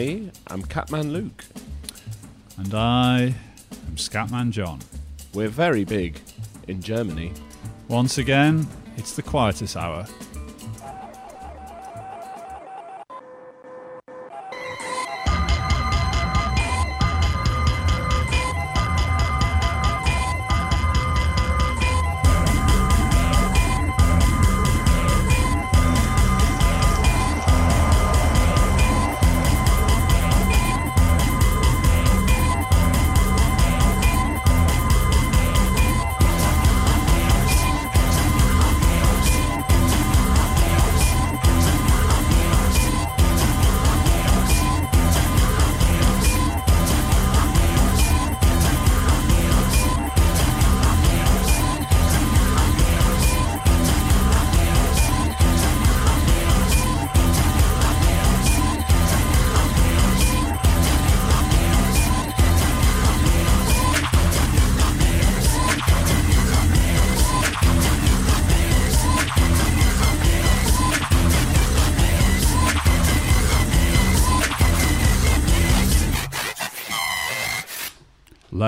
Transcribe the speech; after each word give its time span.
I 0.00 0.30
am 0.48 0.62
Catman 0.62 1.12
Luke. 1.12 1.44
And 2.56 2.72
I 2.72 3.34
am 3.86 3.96
Scatman 3.96 4.50
John. 4.50 4.78
We're 5.34 5.50
very 5.50 5.84
big 5.84 6.18
in 6.68 6.80
Germany. 6.80 7.34
Once 7.86 8.16
again, 8.16 8.66
it's 8.96 9.14
the 9.14 9.20
Quietus 9.20 9.76
Hour. 9.76 10.06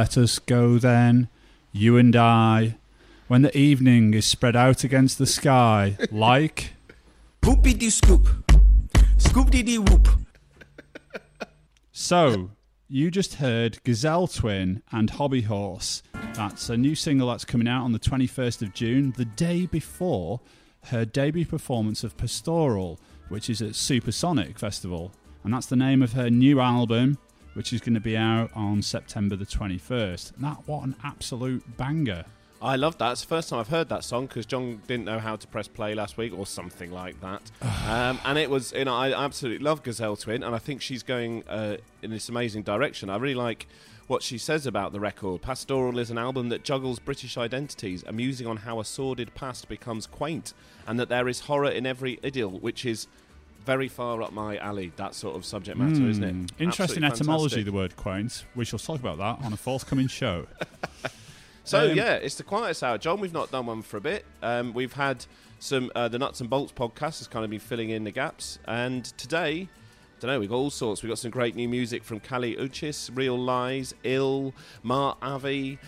Let 0.02 0.18
us 0.18 0.40
go 0.40 0.78
then, 0.78 1.28
you 1.70 1.96
and 1.96 2.16
I, 2.16 2.74
when 3.28 3.42
the 3.42 3.56
evening 3.56 4.14
is 4.14 4.26
spread 4.26 4.56
out 4.56 4.82
against 4.82 5.16
the 5.16 5.28
sky, 5.28 5.96
like. 6.10 6.72
Poopy 7.40 7.74
dee 7.74 7.88
scoop. 7.88 8.26
Scoop 9.16 9.50
dee 9.52 9.62
dee 9.62 9.78
whoop. 9.78 10.08
So, 11.92 12.50
you 12.88 13.12
just 13.12 13.34
heard 13.34 13.78
Gazelle 13.84 14.26
Twin 14.26 14.82
and 14.90 15.08
Hobby 15.08 15.42
Horse. 15.42 16.02
That's 16.34 16.68
a 16.68 16.76
new 16.76 16.96
single 16.96 17.28
that's 17.28 17.44
coming 17.44 17.68
out 17.68 17.84
on 17.84 17.92
the 17.92 18.00
21st 18.00 18.62
of 18.62 18.74
June, 18.74 19.14
the 19.16 19.24
day 19.24 19.66
before 19.66 20.40
her 20.86 21.04
debut 21.04 21.46
performance 21.46 22.02
of 22.02 22.16
Pastoral, 22.16 22.98
which 23.28 23.48
is 23.48 23.62
at 23.62 23.76
Supersonic 23.76 24.58
Festival. 24.58 25.12
And 25.44 25.54
that's 25.54 25.66
the 25.66 25.76
name 25.76 26.02
of 26.02 26.14
her 26.14 26.28
new 26.28 26.58
album, 26.58 27.18
which 27.54 27.72
is 27.72 27.80
going 27.80 27.94
to 27.94 28.00
be 28.00 28.16
out 28.16 28.50
on 28.54 28.82
September 28.82 29.36
the 29.36 29.46
21st. 29.46 30.36
And 30.36 30.44
that, 30.44 30.58
what 30.66 30.84
an 30.84 30.96
absolute 31.02 31.76
banger. 31.76 32.24
I 32.62 32.76
love 32.76 32.96
that. 32.98 33.12
It's 33.12 33.22
the 33.22 33.26
first 33.26 33.48
time 33.48 33.58
I've 33.58 33.68
heard 33.68 33.88
that 33.88 34.04
song 34.04 34.26
because 34.26 34.46
John 34.46 34.80
didn't 34.86 35.04
know 35.04 35.18
how 35.18 35.34
to 35.34 35.46
press 35.48 35.66
play 35.66 35.94
last 35.96 36.16
week 36.16 36.32
or 36.32 36.46
something 36.46 36.92
like 36.92 37.20
that. 37.20 37.50
um, 37.88 38.20
and 38.24 38.38
it 38.38 38.48
was, 38.48 38.72
you 38.72 38.84
know, 38.84 38.94
I 38.94 39.12
absolutely 39.12 39.64
love 39.64 39.82
Gazelle 39.82 40.14
Twin, 40.16 40.44
and 40.44 40.54
I 40.54 40.58
think 40.58 40.80
she's 40.80 41.02
going 41.02 41.42
uh, 41.48 41.78
in 42.02 42.12
this 42.12 42.28
amazing 42.28 42.62
direction. 42.62 43.10
I 43.10 43.16
really 43.16 43.34
like 43.34 43.66
what 44.06 44.22
she 44.22 44.38
says 44.38 44.64
about 44.66 44.92
the 44.92 45.00
record. 45.00 45.42
Pastoral 45.42 45.98
is 45.98 46.10
an 46.10 46.18
album 46.18 46.50
that 46.50 46.62
juggles 46.62 47.00
British 47.00 47.36
identities, 47.36 48.04
amusing 48.06 48.46
on 48.46 48.58
how 48.58 48.78
a 48.78 48.84
sordid 48.84 49.34
past 49.34 49.68
becomes 49.68 50.06
quaint, 50.06 50.54
and 50.86 51.00
that 51.00 51.08
there 51.08 51.28
is 51.28 51.40
horror 51.40 51.70
in 51.70 51.84
every 51.84 52.20
idyll, 52.22 52.60
which 52.60 52.86
is 52.86 53.08
very 53.64 53.88
far 53.88 54.22
up 54.22 54.32
my 54.32 54.56
alley. 54.58 54.92
That 54.96 55.14
sort 55.14 55.36
of 55.36 55.44
subject 55.44 55.78
matter, 55.78 56.08
isn't 56.08 56.24
it? 56.24 56.30
Hmm. 56.32 56.46
Interesting 56.58 57.04
Absolutely 57.04 57.06
etymology, 57.06 57.42
fantastic. 57.56 57.64
the 57.66 57.72
word 57.72 57.96
quaint. 57.96 58.44
We 58.54 58.64
shall 58.64 58.78
talk 58.78 59.00
about 59.00 59.18
that 59.18 59.44
on 59.44 59.52
a 59.52 59.56
forthcoming 59.56 60.08
show. 60.08 60.46
So 61.64 61.90
Um, 61.90 61.96
yeah, 61.96 62.14
it's 62.14 62.34
the 62.34 62.42
Quietus 62.42 62.82
Hour, 62.82 62.98
John. 62.98 63.20
We've 63.20 63.32
not 63.32 63.52
done 63.52 63.66
one 63.66 63.82
for 63.82 63.96
a 63.96 64.00
bit. 64.00 64.24
Um, 64.42 64.74
we've 64.74 64.94
had 64.94 65.24
some 65.60 65.92
uh, 65.94 66.08
the 66.08 66.18
Nuts 66.18 66.40
and 66.40 66.50
Bolts 66.50 66.72
podcast 66.72 67.18
has 67.18 67.28
kind 67.28 67.44
of 67.44 67.50
been 67.52 67.60
filling 67.60 67.90
in 67.90 68.02
the 68.02 68.10
gaps, 68.10 68.58
and 68.66 69.04
today, 69.16 69.68
don't 70.18 70.28
know, 70.28 70.40
we've 70.40 70.50
got 70.50 70.56
all 70.56 70.70
sorts. 70.70 71.04
We've 71.04 71.08
got 71.10 71.20
some 71.20 71.30
great 71.30 71.54
new 71.54 71.68
music 71.68 72.02
from 72.02 72.18
Kali 72.18 72.56
Uchis, 72.56 73.16
Real 73.16 73.38
Lies, 73.38 73.94
Ill, 74.02 74.52
Mart 74.82 75.18
Avi, 75.22 75.78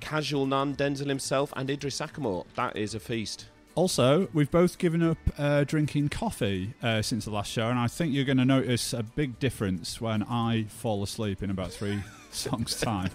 Casual 0.00 0.46
Nun, 0.46 0.74
Denzel 0.74 1.06
himself, 1.06 1.52
and 1.54 1.70
Idris 1.70 2.00
Ackamoor. 2.00 2.44
That 2.56 2.76
is 2.76 2.96
a 2.96 3.00
feast. 3.00 3.46
Also, 3.74 4.28
we've 4.32 4.50
both 4.50 4.78
given 4.78 5.02
up 5.02 5.18
uh, 5.38 5.64
drinking 5.64 6.08
coffee 6.08 6.74
uh, 6.82 7.00
since 7.02 7.24
the 7.24 7.30
last 7.30 7.50
show, 7.50 7.68
and 7.68 7.78
I 7.78 7.86
think 7.86 8.12
you're 8.12 8.24
going 8.24 8.38
to 8.38 8.44
notice 8.44 8.92
a 8.92 9.02
big 9.02 9.38
difference 9.38 10.00
when 10.00 10.22
I 10.24 10.64
fall 10.68 11.02
asleep 11.02 11.42
in 11.42 11.50
about 11.50 11.70
three 11.70 12.02
songs' 12.30 12.80
time. 12.80 13.10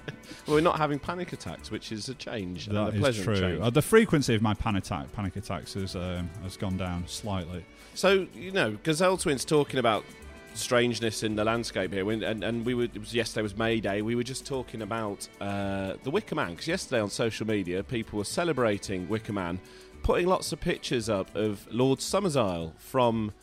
Well, 0.48 0.56
we're 0.56 0.62
not 0.62 0.78
having 0.78 0.98
panic 0.98 1.34
attacks, 1.34 1.72
which 1.72 1.92
is 1.92 2.10
a 2.10 2.16
change. 2.16 2.68
and 2.68 2.78
that 2.78 2.88
a 2.88 2.94
is 2.94 3.00
pleasant 3.00 3.26
true. 3.26 3.40
change. 3.40 3.62
Uh, 3.62 3.70
the 3.70 3.82
frequency 3.82 4.34
of 4.34 4.42
my 4.42 4.54
panic, 4.54 4.86
attack, 4.86 5.12
panic 5.12 5.36
attacks 5.36 5.74
has, 5.74 5.96
um, 5.96 6.30
has 6.44 6.58
gone 6.58 6.78
down 6.78 7.06
slightly. 7.08 7.64
So 7.94 8.28
you 8.34 8.52
know, 8.52 8.78
Gazelle 8.84 9.18
Twins 9.18 9.46
talking 9.46 9.80
about 9.80 10.04
strangeness 10.54 11.24
in 11.24 11.36
the 11.36 11.44
landscape 11.44 11.92
here, 11.94 12.06
when, 12.06 12.24
and 12.24 12.44
and 12.44 12.66
we 12.66 12.74
were 12.74 12.84
it 12.84 12.98
was 12.98 13.14
yesterday 13.14 13.44
was 13.44 13.58
May 13.58 13.80
Day. 13.80 14.02
We 14.02 14.16
were 14.16 14.24
just 14.24 14.46
talking 14.46 14.82
about 14.82 15.28
uh, 15.42 15.94
the 16.04 16.10
Wicker 16.10 16.36
Man 16.36 16.52
because 16.52 16.68
yesterday 16.68 17.02
on 17.02 17.10
social 17.10 17.46
media 17.46 17.84
people 17.84 18.18
were 18.18 18.26
celebrating 18.26 19.08
Wicker 19.08 19.34
Man, 19.34 19.60
putting 20.06 20.28
lots 20.28 20.52
of 20.52 20.60
pictures 20.60 21.10
up 21.10 21.36
of 21.36 21.68
Lord 21.72 21.98
Summerisle 21.98 22.74
from 22.78 23.34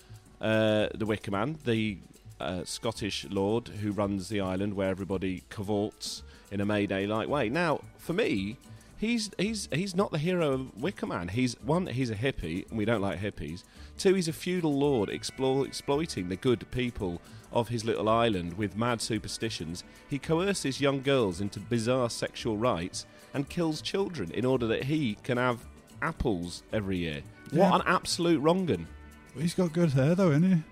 uh, 0.40 0.86
the 0.94 1.04
Wicker 1.04 1.32
Man, 1.32 1.58
the 1.64 1.98
uh, 2.38 2.62
Scottish 2.62 3.26
lord 3.28 3.66
who 3.66 3.90
runs 3.90 4.28
the 4.28 4.40
island 4.40 4.74
where 4.74 4.88
everybody 4.88 5.42
cavorts 5.50 6.22
in 6.52 6.60
a 6.60 6.64
May 6.64 6.86
Day 6.86 7.04
like 7.04 7.28
way. 7.28 7.48
Now, 7.48 7.80
for 7.98 8.12
me. 8.12 8.58
He's 8.96 9.32
he's 9.36 9.68
he's 9.72 9.96
not 9.96 10.12
the 10.12 10.18
hero 10.18 10.52
of 10.52 10.80
Wicker 10.80 11.06
Man. 11.06 11.26
He's 11.26 11.56
one. 11.64 11.88
He's 11.88 12.10
a 12.10 12.14
hippie, 12.14 12.68
and 12.70 12.78
we 12.78 12.84
don't 12.84 13.00
like 13.00 13.18
hippies. 13.18 13.64
Two, 13.98 14.14
he's 14.14 14.28
a 14.28 14.32
feudal 14.32 14.72
lord 14.72 15.08
explore, 15.08 15.66
exploiting 15.66 16.28
the 16.28 16.36
good 16.36 16.70
people 16.70 17.20
of 17.50 17.66
his 17.66 17.84
little 17.84 18.08
island 18.08 18.56
with 18.56 18.76
mad 18.76 19.00
superstitions. 19.00 19.82
He 20.08 20.20
coerces 20.20 20.80
young 20.80 21.02
girls 21.02 21.40
into 21.40 21.58
bizarre 21.58 22.10
sexual 22.10 22.56
rites 22.56 23.04
and 23.34 23.48
kills 23.48 23.82
children 23.82 24.30
in 24.30 24.44
order 24.44 24.68
that 24.68 24.84
he 24.84 25.16
can 25.24 25.36
have 25.36 25.58
apples 26.02 26.62
every 26.72 26.98
year. 26.98 27.22
Yeah. 27.50 27.70
What 27.70 27.80
an 27.80 27.86
absolute 27.86 28.40
wrong'un! 28.40 28.86
He's 29.38 29.54
got 29.54 29.72
good 29.72 29.90
hair, 29.90 30.14
though, 30.14 30.30
isn't 30.30 30.42
he? 30.42 30.62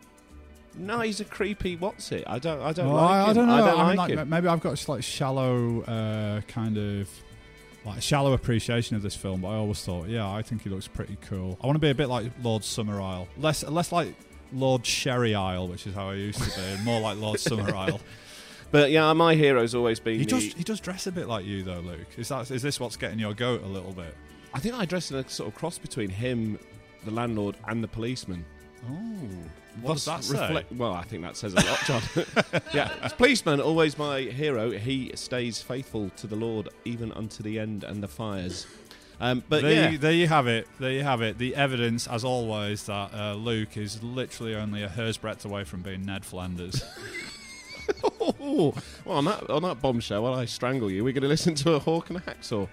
No, 0.77 1.01
he's 1.01 1.21
a 1.21 1.25
creepy. 1.25 1.77
What's 1.77 2.13
it? 2.13 2.25
I 2.27 2.39
don't. 2.39 2.61
I 2.61 2.73
don't 2.73 2.87
Well, 2.87 2.97
like 2.97 3.11
I, 3.11 3.23
him. 3.25 3.31
I 3.31 3.33
don't 3.33 3.47
know. 3.47 3.55
I 3.55 3.95
don't 3.95 3.97
like 3.97 4.27
maybe 4.29 4.49
I've 4.49 4.61
got 4.61 4.89
like 4.89 5.03
shallow 5.03 5.83
uh, 5.83 6.41
kind 6.43 6.77
of 6.77 7.09
like 7.85 8.03
shallow 8.03 8.33
appreciation 8.33 8.97
of 8.97 9.03
this 9.03 9.17
film, 9.17 9.41
but 9.41 9.49
I 9.49 9.55
always 9.55 9.83
thought, 9.83 10.09
yeah, 10.09 10.31
I 10.31 10.43
think 10.43 10.63
he 10.63 10.71
looks 10.71 10.87
pretty 10.87 11.17
cool. 11.23 11.59
I 11.63 11.67
want 11.67 11.77
to 11.77 11.81
be 11.81 11.91
a 11.91 11.95
bit 11.95 12.09
like 12.09 12.31
Lord 12.43 12.63
Summerisle, 12.63 13.27
less 13.39 13.65
less 13.65 13.91
like 13.91 14.15
Lord 14.53 14.85
Sherry 14.87 15.35
Isle, 15.35 15.69
which 15.69 15.87
is 15.87 15.95
how 15.95 16.11
I 16.11 16.15
used 16.15 16.41
to 16.41 16.61
be, 16.61 16.85
more 16.85 17.01
like 17.01 17.19
Lord 17.19 17.39
Summerisle. 17.39 18.01
But 18.73 18.93
yeah, 18.93 19.13
my 19.15 19.35
hero's 19.35 19.75
always 19.75 19.99
been. 19.99 20.21
He 20.21 20.25
the, 20.25 20.31
does 20.31 20.45
he 20.45 20.63
does 20.63 20.79
dress 20.79 21.09
a 21.09 21.11
bit 21.11 21.27
like 21.27 21.45
you 21.45 21.65
though, 21.65 21.81
Luke. 21.81 22.07
Is 22.17 22.29
that 22.29 22.53
is 22.53 22.63
this 22.63 22.79
what's 22.79 22.97
getting 22.97 23.19
your 23.19 23.35
goat 23.35 23.65
a 23.65 23.67
little 23.67 23.93
bit? 23.93 24.15
I 24.53 24.59
think 24.59 24.75
I 24.75 24.85
dress 24.85 25.11
in 25.11 25.17
a 25.19 25.29
sort 25.29 25.49
of 25.49 25.55
cross 25.55 25.79
between 25.79 26.11
him, 26.11 26.59
the 27.05 27.11
landlord, 27.11 27.57
and 27.69 27.83
the 27.83 27.89
policeman. 27.89 28.45
Oh, 28.89 28.95
what 29.83 29.95
does 29.95 30.05
that 30.07 30.23
Thus 30.23 30.29
say? 30.29 30.65
well, 30.73 30.93
I 30.93 31.03
think 31.03 31.23
that 31.23 31.37
says 31.37 31.55
a 31.55 31.57
lot, 31.57 31.79
John. 31.85 32.03
yeah, 32.75 32.93
as 33.03 33.13
policeman, 33.13 33.61
always 33.61 33.99
my 33.99 34.21
hero. 34.23 34.71
He 34.73 35.13
stays 35.15 35.63
faithful 35.63 36.11
to 36.17 36.27
the 36.27 36.37
Lord 36.37 36.69
even 36.85 37.13
unto 37.13 37.43
the 37.43 37.59
end 37.59 37.85
and 37.85 38.03
the 38.03 38.09
fires. 38.09 38.67
Um, 39.21 39.45
but 39.49 39.63
there, 39.63 39.73
yeah, 39.73 39.91
you, 39.91 39.99
there 39.99 40.13
you 40.13 40.29
have 40.29 40.47
it. 40.47 40.67
There 40.79 40.93
you 40.93 41.03
have 41.03 41.21
it. 41.21 41.37
The 41.37 41.55
evidence, 41.55 42.07
as 42.07 42.25
always, 42.25 42.85
that 42.85 43.13
uh, 43.13 43.35
Luke 43.35 43.77
is 43.77 44.03
literally 44.03 44.55
only 44.55 44.83
a 44.83 44.89
hair's 44.89 45.19
breadth 45.19 45.45
away 45.45 45.65
from 45.65 45.83
being 45.83 46.07
Ned 46.07 46.25
Flanders. 46.25 46.83
well, 48.39 48.75
on 49.07 49.25
that 49.25 49.51
on 49.51 49.63
that 49.63 49.81
bombshell, 49.81 50.23
while 50.23 50.35
I 50.35 50.45
strangle 50.45 50.91
you, 50.91 51.05
we're 51.05 51.13
going 51.13 51.23
to 51.23 51.29
listen 51.29 51.55
to 51.57 51.75
a 51.75 51.79
hawk 51.79 52.11
and 52.11 52.19
a 52.19 52.21
hacksaw. 52.21 52.69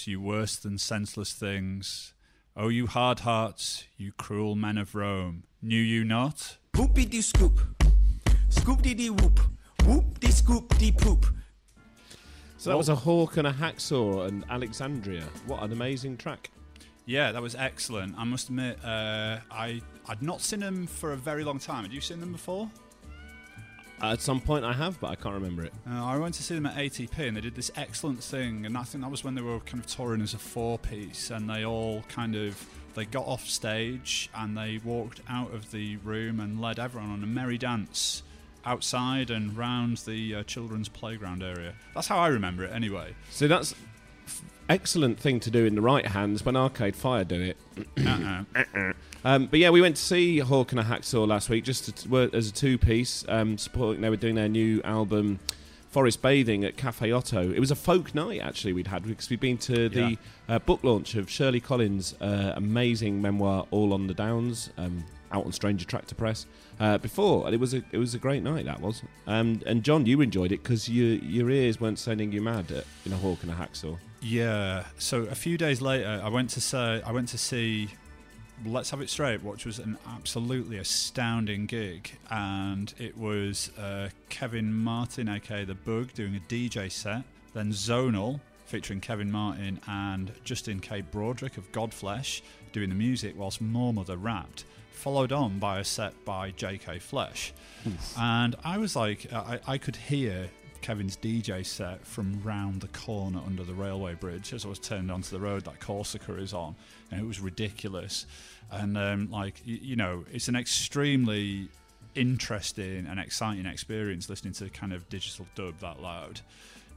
Stones, 0.00 0.06
you 0.06 0.20
worse 0.20 0.56
than 0.56 0.78
senseless 0.78 1.32
things. 1.32 2.14
Oh, 2.56 2.68
you 2.68 2.86
hard 2.86 3.20
hearts, 3.20 3.84
you 3.96 4.12
cruel 4.12 4.56
men 4.56 4.78
of 4.78 4.94
Rome, 4.94 5.44
knew 5.62 5.80
you 5.80 6.04
not? 6.04 6.58
Poopy 6.72 7.06
dee 7.06 7.22
scoop. 7.22 7.60
Scoop 8.48 8.82
dee 8.82 8.94
dee 8.94 9.10
whoop. 9.10 9.40
Whoop 9.84 10.20
dee 10.20 10.30
scoop 10.30 10.76
dee 10.78 10.92
poop. 10.92 11.26
So 12.58 12.70
that 12.70 12.76
was 12.76 12.88
a 12.88 12.94
hawk 12.94 13.36
and 13.38 13.46
a 13.46 13.52
hacksaw 13.52 14.28
and 14.28 14.44
Alexandria. 14.50 15.24
What 15.46 15.62
an 15.62 15.72
amazing 15.72 16.18
track. 16.18 16.50
Yeah, 17.06 17.32
that 17.32 17.42
was 17.42 17.54
excellent. 17.54 18.14
I 18.18 18.24
must 18.24 18.50
admit, 18.50 18.78
uh, 18.84 19.38
I 19.50 19.80
I'd 20.06 20.22
not 20.22 20.40
seen 20.40 20.60
them 20.60 20.86
for 20.86 21.12
a 21.12 21.16
very 21.16 21.44
long 21.44 21.58
time. 21.58 21.84
Had 21.84 21.92
you 21.92 22.00
seen 22.00 22.20
them 22.20 22.32
before? 22.32 22.70
At 24.02 24.22
some 24.22 24.40
point 24.40 24.64
I 24.64 24.72
have, 24.72 24.98
but 24.98 25.10
I 25.10 25.14
can't 25.14 25.34
remember 25.34 25.62
it. 25.64 25.72
Uh, 25.88 26.04
I 26.04 26.16
went 26.16 26.34
to 26.36 26.42
see 26.42 26.54
them 26.54 26.66
at 26.66 26.76
ATP, 26.76 27.18
and 27.28 27.36
they 27.36 27.42
did 27.42 27.54
this 27.54 27.70
excellent 27.76 28.22
thing. 28.22 28.64
And 28.64 28.76
I 28.76 28.82
think 28.82 29.04
that 29.04 29.10
was 29.10 29.22
when 29.22 29.34
they 29.34 29.42
were 29.42 29.60
kind 29.60 29.82
of 29.82 29.86
touring 29.86 30.22
as 30.22 30.32
a 30.32 30.38
four-piece, 30.38 31.30
and 31.30 31.48
they 31.50 31.64
all 31.64 32.02
kind 32.08 32.34
of 32.34 32.66
they 32.94 33.04
got 33.04 33.26
off 33.26 33.48
stage 33.48 34.28
and 34.34 34.56
they 34.56 34.80
walked 34.84 35.20
out 35.28 35.54
of 35.54 35.70
the 35.70 35.96
room 35.98 36.40
and 36.40 36.60
led 36.60 36.78
everyone 36.78 37.10
on 37.10 37.22
a 37.22 37.26
merry 37.26 37.56
dance 37.56 38.22
outside 38.64 39.30
and 39.30 39.56
round 39.56 39.98
the 39.98 40.34
uh, 40.34 40.42
children's 40.42 40.88
playground 40.88 41.42
area. 41.42 41.74
That's 41.94 42.08
how 42.08 42.18
I 42.18 42.28
remember 42.28 42.64
it, 42.64 42.72
anyway. 42.72 43.14
So 43.30 43.48
that's 43.48 43.74
excellent 44.70 45.18
thing 45.18 45.40
to 45.40 45.50
do 45.50 45.66
in 45.66 45.74
the 45.74 45.82
right 45.82 46.06
hands 46.06 46.44
when 46.44 46.56
Arcade 46.56 46.96
Fire 46.96 47.24
do 47.24 47.40
it. 47.40 47.56
Uh-uh. 48.06 48.92
Um, 49.22 49.46
but 49.46 49.60
yeah, 49.60 49.68
we 49.68 49.82
went 49.82 49.96
to 49.96 50.02
see 50.02 50.38
Hawk 50.38 50.72
and 50.72 50.80
a 50.80 50.82
Hacksaw 50.84 51.28
last 51.28 51.50
week 51.50 51.62
just 51.62 51.94
to, 51.94 52.30
as 52.32 52.48
a 52.48 52.52
two 52.52 52.78
piece, 52.78 53.22
um, 53.28 53.58
supporting. 53.58 54.00
They 54.00 54.08
were 54.08 54.16
doing 54.16 54.34
their 54.34 54.48
new 54.48 54.80
album, 54.82 55.40
Forest 55.90 56.22
Bathing, 56.22 56.64
at 56.64 56.78
Cafe 56.78 57.12
Oto. 57.12 57.50
It 57.50 57.60
was 57.60 57.70
a 57.70 57.76
folk 57.76 58.14
night 58.14 58.40
actually 58.40 58.72
we'd 58.72 58.86
had 58.86 59.02
because 59.02 59.28
we'd 59.28 59.40
been 59.40 59.58
to 59.58 59.90
the 59.90 60.16
uh, 60.48 60.58
book 60.60 60.82
launch 60.82 61.16
of 61.16 61.28
Shirley 61.28 61.60
Collins' 61.60 62.14
uh, 62.20 62.54
amazing 62.56 63.20
memoir, 63.20 63.66
All 63.70 63.92
on 63.92 64.06
the 64.06 64.14
Downs, 64.14 64.70
um, 64.78 65.04
out 65.32 65.44
on 65.44 65.52
Strange 65.52 65.82
Attractor 65.82 66.14
Press. 66.14 66.46
Uh, 66.78 66.96
before 66.98 67.44
and 67.44 67.54
it 67.54 67.60
was 67.60 67.74
a 67.74 67.82
it 67.92 67.98
was 67.98 68.14
a 68.14 68.18
great 68.18 68.42
night 68.42 68.64
that 68.64 68.80
was 68.80 69.02
um, 69.26 69.60
and 69.66 69.82
John 69.82 70.06
you 70.06 70.20
enjoyed 70.20 70.50
it 70.50 70.62
because 70.62 70.88
your 70.88 71.16
your 71.16 71.50
ears 71.50 71.80
weren't 71.80 71.98
sending 71.98 72.32
you 72.32 72.40
mad 72.40 72.70
at, 72.72 72.84
in 73.04 73.12
a 73.12 73.16
hawk 73.16 73.42
and 73.42 73.50
a 73.50 73.54
hacksaw 73.54 73.98
Yeah. 74.22 74.84
So 74.98 75.22
a 75.22 75.34
few 75.34 75.56
days 75.58 75.80
later, 75.80 76.20
I 76.22 76.28
went 76.28 76.50
to 76.50 76.60
say 76.60 77.02
I 77.04 77.12
went 77.12 77.28
to 77.28 77.38
see 77.38 77.90
Let's 78.64 78.90
Have 78.90 79.00
It 79.00 79.08
Straight, 79.08 79.42
which 79.42 79.64
was 79.64 79.78
an 79.78 79.96
absolutely 80.06 80.76
astounding 80.78 81.66
gig, 81.66 82.18
and 82.30 82.92
it 82.98 83.16
was 83.16 83.70
uh, 83.78 84.10
Kevin 84.28 84.72
Martin, 84.72 85.28
aka 85.28 85.64
the 85.64 85.74
Bug, 85.74 86.12
doing 86.12 86.36
a 86.36 86.40
DJ 86.40 86.92
set. 86.92 87.22
Then 87.54 87.72
Zonal, 87.72 88.40
featuring 88.66 89.00
Kevin 89.00 89.30
Martin 89.32 89.80
and 89.88 90.32
Justin 90.44 90.80
K. 90.80 91.00
Broadrick 91.00 91.56
of 91.56 91.72
Godflesh, 91.72 92.42
doing 92.72 92.90
the 92.90 92.94
music, 92.94 93.34
whilst 93.36 93.60
Moor 93.60 93.92
Mother 93.92 94.16
rapped. 94.16 94.64
Followed 95.00 95.32
on 95.32 95.58
by 95.58 95.78
a 95.78 95.84
set 95.84 96.24
by 96.26 96.50
J.K. 96.50 96.98
Flesh, 96.98 97.54
and 98.18 98.54
I 98.62 98.76
was 98.76 98.94
like, 98.94 99.32
I, 99.32 99.58
I 99.66 99.78
could 99.78 99.96
hear 99.96 100.50
Kevin's 100.82 101.16
DJ 101.16 101.64
set 101.64 102.06
from 102.06 102.42
round 102.42 102.82
the 102.82 102.88
corner 102.88 103.40
under 103.46 103.64
the 103.64 103.72
railway 103.72 104.14
bridge 104.14 104.52
as 104.52 104.66
I 104.66 104.68
was 104.68 104.78
turned 104.78 105.10
onto 105.10 105.30
the 105.30 105.40
road 105.40 105.64
that 105.64 105.80
Corsica 105.80 106.36
is 106.36 106.52
on, 106.52 106.74
and 107.10 107.18
it 107.18 107.26
was 107.26 107.40
ridiculous. 107.40 108.26
And 108.70 108.98
um, 108.98 109.30
like 109.30 109.62
you, 109.64 109.78
you 109.80 109.96
know, 109.96 110.26
it's 110.30 110.48
an 110.48 110.56
extremely 110.56 111.70
interesting 112.14 113.06
and 113.06 113.18
exciting 113.18 113.66
experience 113.66 114.28
listening 114.28 114.52
to 114.54 114.68
kind 114.68 114.92
of 114.92 115.08
digital 115.08 115.46
dub 115.54 115.78
that 115.80 116.02
loud. 116.02 116.40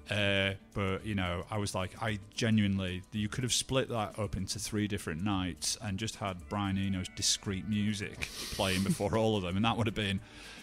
Uh, 0.10 0.54
but 0.74 1.06
you 1.06 1.16
know, 1.16 1.46
I 1.50 1.58
was 1.58 1.74
like, 1.74 1.92
I 2.02 2.20
genuinely, 2.34 3.04
you 3.14 3.30
could 3.30 3.44
have 3.44 3.54
split 3.54 3.90
that 3.90 4.20
up 4.20 4.36
into 4.36 4.60
three 4.60 4.88
different 4.88 5.24
nights 5.24 5.78
and 5.82 5.98
just 5.98 6.18
had 6.18 6.38
Brian 6.50 6.78
Eno's 6.78 7.08
discreet 7.16 7.68
music 7.70 8.28
playing 8.52 8.84
before 8.84 9.18
all 9.18 9.38
of 9.38 9.44
them, 9.44 9.56
and 9.56 9.64
that 9.64 9.78
would 9.78 9.88
have 9.88 9.96
been, 9.96 10.20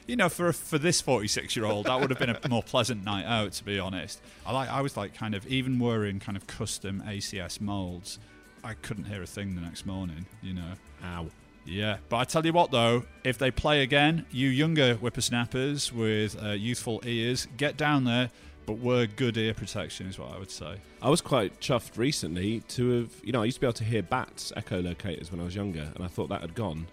you 0.06 0.16
know, 0.16 0.28
for 0.28 0.52
for 0.52 0.78
this 0.78 1.00
forty-six-year-old, 1.00 1.86
that 1.86 2.00
would 2.00 2.10
have 2.10 2.18
been 2.18 2.36
a 2.42 2.48
more 2.48 2.62
pleasant 2.62 3.02
night 3.04 3.24
out, 3.24 3.52
to 3.52 3.64
be 3.64 3.78
honest. 3.78 4.20
I 4.44 4.52
like, 4.52 4.68
I 4.68 4.82
was 4.82 4.96
like, 4.96 5.14
kind 5.14 5.34
of, 5.34 5.46
even 5.46 5.78
wearing 5.78 6.20
kind 6.20 6.36
of 6.36 6.46
custom 6.46 7.02
ACS 7.06 7.60
molds, 7.60 8.18
I 8.62 8.74
couldn't 8.74 9.04
hear 9.04 9.22
a 9.22 9.26
thing 9.26 9.54
the 9.54 9.62
next 9.62 9.86
morning, 9.86 10.26
you 10.42 10.52
know. 10.52 10.72
ow 11.02 11.28
Yeah, 11.64 11.96
but 12.08 12.16
I 12.18 12.24
tell 12.24 12.44
you 12.44 12.52
what, 12.52 12.70
though, 12.70 13.04
if 13.24 13.38
they 13.38 13.50
play 13.50 13.82
again, 13.82 14.26
you 14.30 14.48
younger 14.48 14.94
whippersnappers 14.96 15.92
with 15.92 16.36
uh, 16.42 16.50
youthful 16.50 17.00
ears, 17.06 17.48
get 17.56 17.76
down 17.76 18.04
there, 18.04 18.30
but 18.70 18.78
wear 18.84 19.06
good 19.08 19.36
ear 19.36 19.52
protection, 19.52 20.06
is 20.06 20.16
what 20.16 20.32
I 20.32 20.38
would 20.38 20.50
say. 20.50 20.76
I 21.02 21.10
was 21.10 21.20
quite 21.20 21.58
chuffed 21.60 21.98
recently 21.98 22.60
to 22.68 23.00
have, 23.00 23.10
you 23.24 23.32
know, 23.32 23.42
I 23.42 23.46
used 23.46 23.56
to 23.56 23.60
be 23.62 23.66
able 23.66 23.72
to 23.74 23.84
hear 23.84 24.00
bats 24.02 24.52
echolocators 24.56 25.32
when 25.32 25.40
I 25.40 25.44
was 25.44 25.56
younger, 25.56 25.90
and 25.92 26.04
I 26.04 26.06
thought 26.06 26.28
that 26.28 26.40
had 26.40 26.54
gone, 26.54 26.86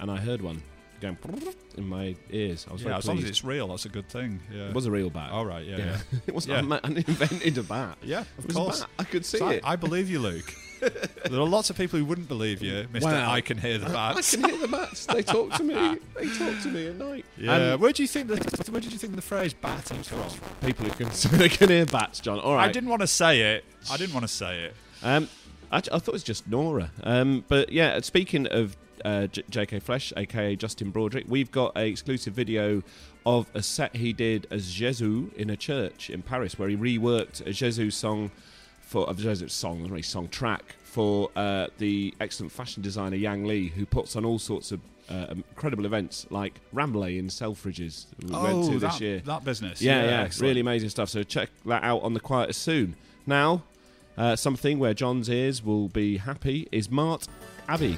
and 0.00 0.10
I 0.10 0.16
heard 0.16 0.42
one 0.42 0.62
going 1.00 1.16
in 1.76 1.86
my 1.86 2.16
ears. 2.30 2.66
I 2.68 2.72
was 2.72 2.82
yeah, 2.82 2.96
as 2.96 3.06
long 3.06 3.18
as 3.18 3.24
it's 3.24 3.44
real, 3.44 3.68
that's 3.68 3.84
a 3.84 3.88
good 3.88 4.08
thing. 4.08 4.40
Yeah. 4.52 4.68
It 4.70 4.74
was 4.74 4.86
a 4.86 4.90
real 4.90 5.10
bat. 5.10 5.30
All 5.30 5.46
right, 5.46 5.64
yeah, 5.64 5.76
yeah. 5.76 5.98
it 6.26 6.34
wasn't. 6.34 6.68
Yeah. 6.68 6.80
I 6.84 6.88
invented 6.88 7.58
a 7.58 7.62
bat. 7.62 7.98
Yeah, 8.02 8.24
of 8.38 8.46
was 8.46 8.56
course. 8.56 8.80
bat. 8.80 8.90
I 8.98 9.04
could 9.04 9.24
see 9.24 9.38
So 9.38 9.46
I, 9.46 9.52
it. 9.54 9.62
I 9.64 9.76
believe 9.76 10.10
you, 10.10 10.18
Luke. 10.18 10.52
There 10.82 11.40
are 11.40 11.46
lots 11.48 11.70
of 11.70 11.76
people 11.76 11.98
who 11.98 12.04
wouldn't 12.04 12.28
believe 12.28 12.62
you, 12.62 12.86
Mister. 12.92 13.08
Wow. 13.08 13.30
I 13.30 13.40
can 13.40 13.58
hear 13.58 13.78
the 13.78 13.86
bats. 13.86 14.34
I 14.34 14.36
can 14.36 14.50
hear 14.50 14.58
the 14.58 14.68
bats. 14.68 15.06
They 15.06 15.22
talk 15.22 15.52
to 15.54 15.62
me. 15.62 15.74
They 16.14 16.26
talk 16.26 16.60
to 16.62 16.68
me 16.68 16.88
at 16.88 16.96
night. 16.96 17.24
Yeah. 17.38 17.72
Um, 17.74 17.80
where 17.80 17.92
do 17.92 18.02
you 18.02 18.08
think 18.08 18.28
the 18.28 18.36
Where 18.70 18.80
did 18.80 18.92
you 18.92 18.98
think 18.98 19.14
the 19.14 19.22
phrase 19.22 19.54
"bat" 19.54 19.84
comes 19.84 20.08
from? 20.08 20.22
people 20.60 20.86
who 20.86 20.92
can 20.92 21.10
so 21.12 21.28
they 21.28 21.48
can 21.48 21.68
hear 21.68 21.86
bats, 21.86 22.20
John. 22.20 22.38
All 22.40 22.54
right. 22.56 22.68
I 22.68 22.72
didn't 22.72 22.90
want 22.90 23.02
to 23.02 23.06
say 23.06 23.54
it. 23.54 23.64
I 23.90 23.96
didn't 23.96 24.14
want 24.14 24.26
to 24.26 24.32
say 24.32 24.64
it. 24.64 24.74
Um, 25.02 25.28
I, 25.70 25.78
I 25.78 25.80
thought 25.80 26.08
it 26.08 26.12
was 26.12 26.22
just 26.24 26.48
Nora. 26.48 26.90
Um, 27.02 27.44
but 27.48 27.72
yeah, 27.72 28.00
speaking 28.00 28.46
of 28.48 28.76
uh, 29.04 29.26
J- 29.28 29.42
J.K. 29.48 29.80
Flesh, 29.80 30.12
aka 30.16 30.54
Justin 30.56 30.90
Broadrick, 30.90 31.24
we've 31.28 31.50
got 31.50 31.76
a 31.76 31.86
exclusive 31.86 32.34
video 32.34 32.82
of 33.24 33.46
a 33.54 33.62
set 33.62 33.96
he 33.96 34.12
did 34.12 34.46
as 34.50 34.72
Jesu 34.72 35.30
in 35.36 35.48
a 35.48 35.56
church 35.56 36.10
in 36.10 36.22
Paris, 36.22 36.58
where 36.58 36.68
he 36.68 36.76
reworked 36.76 37.44
a 37.46 37.52
Jesu 37.52 37.90
song 37.90 38.30
for 38.92 39.06
a 39.10 39.14
Jesu 39.14 39.48
song, 39.48 39.80
not 39.82 39.90
really 39.90 40.02
song 40.02 40.28
track 40.28 40.76
for 40.84 41.30
uh, 41.34 41.68
the 41.78 42.14
excellent 42.20 42.52
fashion 42.52 42.82
designer 42.82 43.16
Yang 43.16 43.44
Li, 43.46 43.66
who 43.68 43.86
puts 43.86 44.16
on 44.16 44.24
all 44.26 44.38
sorts 44.38 44.70
of 44.70 44.80
uh, 45.08 45.26
incredible 45.30 45.86
events 45.86 46.26
like 46.28 46.60
Ramblay 46.74 47.16
in 47.18 47.28
Selfridges. 47.28 48.04
We 48.22 48.30
went 48.36 48.64
to 48.66 48.78
this 48.78 48.84
Oh, 48.84 48.88
that, 48.92 49.00
year. 49.00 49.20
that 49.24 49.44
business. 49.44 49.80
Yeah, 49.80 50.04
yeah, 50.04 50.20
excellent. 50.22 50.48
really 50.50 50.60
amazing 50.60 50.90
stuff. 50.90 51.08
So 51.08 51.22
check 51.22 51.48
that 51.64 51.82
out 51.82 52.02
on 52.02 52.12
the 52.12 52.20
Quietus 52.20 52.58
soon. 52.58 52.94
Now, 53.26 53.62
uh, 54.18 54.36
something 54.36 54.78
where 54.78 54.92
John's 54.92 55.30
ears 55.30 55.62
will 55.64 55.88
be 55.88 56.18
happy 56.18 56.68
is 56.70 56.90
Mart 56.90 57.26
Avi, 57.70 57.96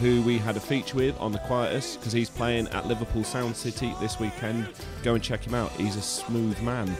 who 0.00 0.22
we 0.22 0.38
had 0.38 0.56
a 0.56 0.60
feature 0.60 0.96
with 0.96 1.16
on 1.20 1.30
the 1.30 1.38
Quietus 1.38 1.96
because 1.96 2.12
he's 2.12 2.28
playing 2.30 2.66
at 2.68 2.86
Liverpool 2.88 3.22
Sound 3.22 3.54
City 3.56 3.94
this 4.00 4.18
weekend. 4.18 4.68
Go 5.04 5.14
and 5.14 5.22
check 5.22 5.46
him 5.46 5.54
out. 5.54 5.70
He's 5.72 5.94
a 5.94 6.02
smooth 6.02 6.60
man. 6.62 6.92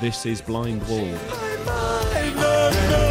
This 0.00 0.24
is 0.24 0.40
Blind 0.40 0.82
Wall. 0.88 1.14
And 2.72 3.09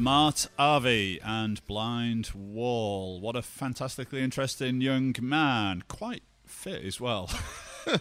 Mart 0.00 0.46
Avi 0.58 1.20
and 1.22 1.64
Blind 1.66 2.30
Wall. 2.34 3.20
What 3.20 3.36
a 3.36 3.42
fantastically 3.42 4.22
interesting 4.22 4.80
young 4.80 5.14
man. 5.20 5.84
Quite 5.88 6.22
fit 6.46 6.82
as 6.84 6.98
well. 6.98 7.30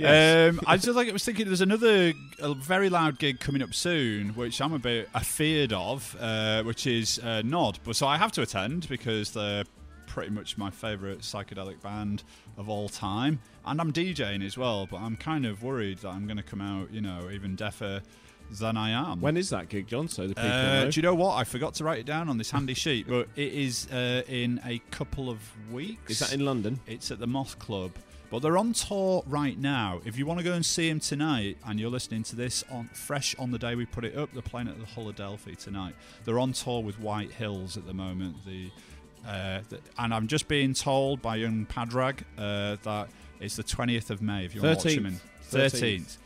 Yes. 0.00 0.54
Um, 0.54 0.60
I 0.64 0.76
just 0.76 0.94
like 0.94 1.08
I 1.08 1.12
was 1.12 1.24
thinking 1.24 1.46
there's 1.46 1.60
another 1.60 2.12
a 2.38 2.54
very 2.54 2.88
loud 2.88 3.18
gig 3.18 3.40
coming 3.40 3.62
up 3.62 3.74
soon, 3.74 4.28
which 4.28 4.60
I'm 4.60 4.72
a 4.72 4.78
bit 4.78 5.08
afeared 5.12 5.72
of, 5.72 6.16
uh, 6.20 6.62
which 6.62 6.86
is 6.86 7.18
uh, 7.18 7.42
Gnod. 7.44 7.78
But 7.82 7.96
so 7.96 8.06
I 8.06 8.16
have 8.16 8.30
to 8.34 8.42
attend 8.42 8.88
because 8.88 9.32
they're 9.32 9.64
pretty 10.06 10.30
much 10.30 10.56
my 10.56 10.70
favourite 10.70 11.18
psychedelic 11.22 11.82
band 11.82 12.22
of 12.56 12.68
all 12.68 12.88
time, 12.88 13.40
and 13.66 13.80
I'm 13.80 13.92
DJing 13.92 14.46
as 14.46 14.56
well. 14.56 14.86
But 14.86 14.98
I'm 14.98 15.16
kind 15.16 15.44
of 15.44 15.64
worried 15.64 15.98
that 15.98 16.10
I'm 16.10 16.26
going 16.28 16.36
to 16.36 16.44
come 16.44 16.60
out, 16.60 16.92
you 16.92 17.00
know, 17.00 17.28
even 17.32 17.56
deafer 17.56 18.00
than 18.50 18.76
I 18.76 18.90
am. 18.90 19.20
When 19.20 19.36
is 19.36 19.50
that 19.50 19.68
gig, 19.68 19.86
John? 19.86 20.08
So 20.08 20.22
the 20.26 20.34
people 20.34 20.50
Uh, 20.50 20.84
know. 20.84 20.90
do 20.90 20.98
you 20.98 21.02
know 21.02 21.14
what? 21.14 21.34
I 21.36 21.44
forgot 21.44 21.74
to 21.74 21.84
write 21.84 21.98
it 22.00 22.06
down 22.06 22.28
on 22.28 22.38
this 22.38 22.50
handy 22.50 22.74
sheet, 22.74 23.06
but 23.08 23.28
it 23.36 23.52
is 23.52 23.88
uh, 23.90 24.22
in 24.28 24.60
a 24.64 24.78
couple 24.90 25.28
of 25.30 25.38
weeks. 25.72 26.10
is 26.12 26.18
that 26.20 26.32
in 26.32 26.44
London? 26.44 26.80
It's 26.86 27.10
at 27.10 27.18
the 27.18 27.26
Moth 27.26 27.58
Club. 27.58 27.92
But 28.30 28.42
they're 28.42 28.58
on 28.58 28.74
tour 28.74 29.22
right 29.26 29.58
now. 29.58 30.00
If 30.04 30.18
you 30.18 30.26
want 30.26 30.38
to 30.40 30.44
go 30.44 30.52
and 30.52 30.64
see 30.64 30.88
them 30.90 31.00
tonight, 31.00 31.56
and 31.64 31.80
you're 31.80 31.90
listening 31.90 32.22
to 32.24 32.36
this 32.36 32.62
on 32.70 32.88
fresh 32.92 33.34
on 33.38 33.50
the 33.52 33.58
day 33.58 33.74
we 33.74 33.86
put 33.86 34.04
it 34.04 34.16
up, 34.18 34.30
they're 34.34 34.42
playing 34.42 34.68
at 34.68 34.78
the 34.78 34.84
Hull 34.84 35.10
tonight. 35.12 35.94
They're 36.24 36.38
on 36.38 36.52
tour 36.52 36.82
with 36.82 37.00
White 37.00 37.32
Hills 37.32 37.78
at 37.78 37.86
the 37.86 37.94
moment. 37.94 38.36
The, 38.44 38.70
uh, 39.26 39.60
the 39.70 39.80
and 39.98 40.12
I'm 40.12 40.26
just 40.26 40.46
being 40.46 40.74
told 40.74 41.22
by 41.22 41.36
young 41.36 41.64
Padrag 41.66 42.20
uh, 42.36 42.76
that 42.82 43.08
it's 43.40 43.56
the 43.56 43.64
20th 43.64 44.10
of 44.10 44.20
May. 44.20 44.44
If 44.44 44.54
you 44.54 44.60
want 44.60 44.80
to 44.80 44.88
watch 44.88 44.94
them 44.96 45.06
in 45.06 45.20
13th. 45.50 46.02
13th. 46.02 46.16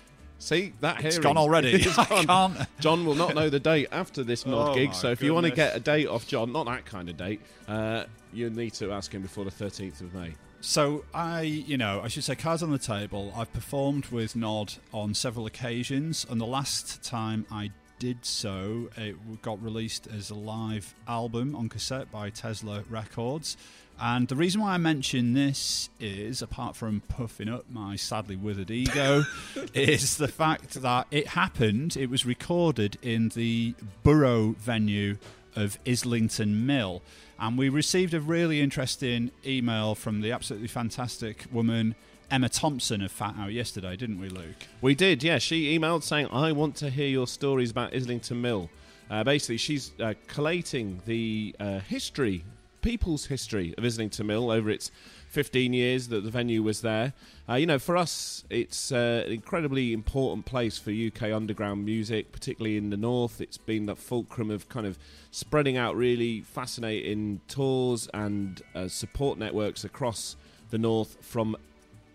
See 0.43 0.73
that 0.81 1.05
It's 1.05 1.15
hearing. 1.17 1.23
gone 1.23 1.37
already. 1.39 1.73
It's 1.75 1.97
I 1.99 2.05
gone. 2.25 2.27
can't. 2.55 2.69
John 2.81 3.07
will 3.07 3.15
not 3.15 3.35
know 3.35 3.49
the 3.49 3.61
date 3.61 3.89
after 3.93 4.25
this 4.25 4.45
mod 4.45 4.71
Oh 4.71 4.75
gig, 4.75 4.89
my 4.89 4.95
so 4.95 5.11
if 5.11 5.23
you 5.23 5.33
want 5.35 5.45
to 5.45 5.51
goodness. 5.51 5.69
get 5.73 5.77
a 5.77 5.81
date 5.81 6.09
off 6.09 6.27
John, 6.27 6.51
not 6.53 6.67
that 6.67 6.85
kind 6.85 7.09
of 7.09 7.17
date, 7.17 7.41
uh, 7.69 8.05
you 8.33 8.51
need 8.51 8.75
to 8.75 8.91
ask 8.93 9.13
him 9.13 9.23
before 9.23 9.45
the 9.45 9.51
13th 9.53 10.01
of 10.01 10.13
May. 10.15 10.33
So 10.61 11.05
I, 11.15 11.43
you 11.43 11.77
know, 11.77 12.01
I 12.03 12.09
should 12.09 12.25
say, 12.25 12.35
cards 12.35 12.63
on 12.63 12.71
the 12.71 12.79
table. 12.79 13.33
I've 13.37 13.53
performed 13.53 14.07
with 14.07 14.35
Gnod 14.35 14.79
on 14.93 15.15
several 15.15 15.47
occasions, 15.47 16.27
and 16.29 16.41
the 16.41 16.47
last 16.47 17.03
time 17.05 17.47
I 17.51 17.71
did 18.03 18.25
so, 18.27 18.91
it 18.97 19.15
got 19.43 19.63
released 19.63 20.09
as 20.09 20.29
a 20.29 20.35
live 20.35 20.93
album 21.07 21.55
on 21.55 21.69
cassette 21.69 22.11
by 22.11 22.31
Tesla 22.31 22.83
Records. 22.91 23.57
And 23.97 24.27
the 24.27 24.35
reason 24.35 24.61
why 24.61 24.75
I 24.75 24.77
mention 24.79 25.35
this 25.35 25.89
is, 26.01 26.43
apart 26.43 26.75
from 26.75 27.03
puffing 27.07 27.49
up 27.49 27.67
my 27.71 27.95
sadly 27.95 28.35
withered 28.35 28.73
ego, 28.73 29.23
is 29.73 30.17
the 30.17 30.27
fact 30.27 30.83
that 30.83 31.07
it 31.13 31.29
happened. 31.29 31.97
It 31.97 32.11
was 32.11 32.27
recorded 32.27 32.99
in 33.03 33.29
the 33.29 33.77
Borough 34.03 34.57
venue 34.59 35.17
of 35.55 35.79
Islington 35.87 36.67
Mill. 36.67 37.03
And 37.39 37.57
we 37.57 37.69
received 37.69 38.15
a 38.15 38.21
really 38.21 38.61
interesting 38.61 39.31
email 39.47 39.95
from 39.95 40.23
the 40.23 40.33
absolutely 40.33 40.67
fantastic 40.67 41.45
woman 41.53 41.95
Emma 42.33 42.49
Thompson 42.49 43.03
of 43.03 43.13
Fat 43.13 43.35
Out 43.39 43.53
yesterday, 43.53 43.95
didn't 43.95 44.19
we, 44.19 44.31
Luke? 44.31 44.67
We 44.81 44.95
did, 44.95 45.23
yeah. 45.23 45.37
She 45.37 45.79
emailed 45.79 46.03
saying, 46.03 46.29
I 46.33 46.53
want 46.53 46.77
to 46.77 46.89
hear 46.89 47.07
your 47.07 47.27
stories 47.27 47.71
about 47.71 47.95
Islington 47.95 48.41
Mill. 48.41 48.71
Uh, 49.11 49.23
basically, 49.23 49.59
she's 49.59 49.93
uh, 50.01 50.15
collating 50.29 51.03
the 51.05 51.55
uh, 51.61 51.81
history, 51.81 52.43
people's 52.81 53.27
history 53.27 53.75
of 53.77 53.85
Islington 53.85 54.29
Mill 54.29 54.51
over 54.51 54.71
its 54.71 54.91
15 55.29 55.75
years 55.75 56.09
that 56.09 56.25
the 56.25 56.31
venue 56.31 56.63
was 56.63 56.81
there. 56.81 57.13
Uh, 57.47 57.57
you 57.57 57.67
know, 57.67 57.79
for 57.79 57.99
us, 57.99 58.45
it's 58.49 58.93
uh, 58.93 59.25
an 59.27 59.33
incredibly 59.33 59.93
important 59.93 60.47
place 60.47 60.79
for 60.79 60.91
UK 60.91 61.35
underground 61.35 61.85
music, 61.85 62.33
particularly 62.33 62.79
in 62.79 62.89
the 62.89 62.97
north. 62.97 63.43
It's 63.43 63.59
been 63.59 63.85
the 63.85 63.95
fulcrum 63.95 64.51
of 64.51 64.71
kind 64.71 64.87
of 64.87 64.99
spreading 65.33 65.77
out 65.77 65.97
really 65.97 66.41
fascinating 66.41 67.43
tours 67.47 68.09
and 68.15 68.63
uh, 68.75 68.89
support 68.89 69.37
networks 69.37 69.85
across 69.85 70.37
the 70.71 70.79
north 70.79 71.19
from 71.21 71.59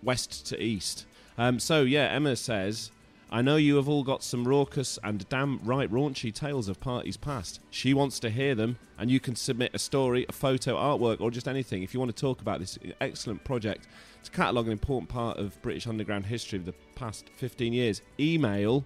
west 0.08 0.48
to 0.48 0.64
east. 0.64 1.06
Um, 1.38 1.60
so 1.60 1.84
yeah, 1.84 2.06
Emma 2.06 2.36
says, 2.36 2.92
"I 3.30 3.42
know 3.44 3.58
you 3.58 3.76
have 3.76 3.90
all 3.90 4.04
got 4.04 4.24
some 4.24 4.48
raucous 4.48 4.98
and 5.04 5.28
damn 5.30 5.60
right 5.64 5.92
raunchy 5.92 6.34
tales 6.34 6.70
of 6.70 6.80
parties 6.80 7.18
past. 7.18 7.60
She 7.70 7.94
wants 7.94 8.18
to 8.22 8.30
hear 8.30 8.56
them, 8.56 8.78
and 8.98 9.12
you 9.12 9.20
can 9.20 9.36
submit 9.36 9.72
a 9.76 9.80
story, 9.80 10.26
a 10.28 10.32
photo, 10.32 10.76
artwork, 10.76 11.22
or 11.22 11.30
just 11.30 11.48
anything 11.48 11.84
if 11.84 11.94
you 11.94 12.00
want 12.00 12.16
to 12.16 12.20
talk 12.20 12.42
about 12.42 12.60
this 12.60 12.80
excellent 13.02 13.44
project 13.44 13.88
to 14.24 14.32
catalogue 14.32 14.66
an 14.66 14.72
important 14.72 15.10
part 15.10 15.38
of 15.38 15.62
British 15.62 15.86
underground 15.86 16.26
history 16.26 16.58
of 16.58 16.66
the 16.66 16.74
past 16.96 17.30
15 17.36 17.74
years. 17.74 18.02
Email." 18.20 18.84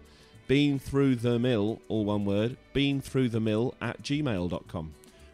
Been 0.48 0.80
through 0.80 1.16
the 1.16 1.40
mill, 1.40 1.82
all 1.88 2.04
one 2.04 2.26
word, 2.26 2.58
been 2.74 3.00
through 3.00 3.30
the 3.30 3.40
mill 3.40 3.74
at 3.80 4.02
gmail.com. 4.04 4.94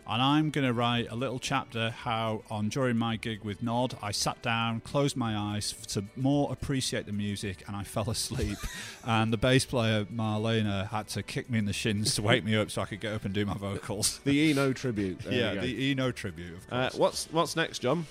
And 0.10 0.22
I'm 0.22 0.52
going 0.52 0.66
to 0.66 0.72
write 0.72 1.12
a 1.12 1.16
little 1.16 1.38
chapter 1.38 1.90
how, 1.90 2.44
on 2.50 2.70
during 2.70 2.98
my 2.98 3.18
gig 3.18 3.44
with 3.44 3.62
Gnod, 3.62 3.98
I 4.02 4.12
sat 4.12 4.42
down, 4.42 4.80
closed 4.80 5.18
my 5.18 5.36
eyes 5.36 5.74
to 5.90 6.06
more 6.16 6.50
appreciate 6.52 7.06
the 7.06 7.12
music, 7.12 7.64
and 7.68 7.76
I 7.76 7.84
fell 7.84 8.10
asleep. 8.10 8.58
and 9.04 9.34
the 9.34 9.38
bass 9.38 9.66
player 9.66 10.06
Marlena 10.06 10.88
had 10.90 11.10
to 11.10 11.24
kick 11.24 11.50
me 11.50 11.60
in 11.60 11.66
the 11.66 11.74
shins 11.74 12.16
to 12.16 12.22
wake 12.22 12.46
me 12.46 12.56
up 12.56 12.72
so 12.72 12.82
I 12.82 12.86
could 12.86 13.02
get 13.02 13.14
up 13.14 13.26
and 13.26 13.34
do 13.34 13.46
my 13.46 13.56
vocals. 13.56 14.20
The 14.24 14.52
Eno 14.52 14.72
tribute. 14.74 15.20
There 15.20 15.34
yeah, 15.34 15.62
the 15.62 15.92
Eno 15.92 16.12
tribute, 16.12 16.60
of 16.72 16.94
uh, 16.94 16.98
what's 16.98 17.28
what's 17.32 17.56
next, 17.56 17.80
John? 17.80 18.06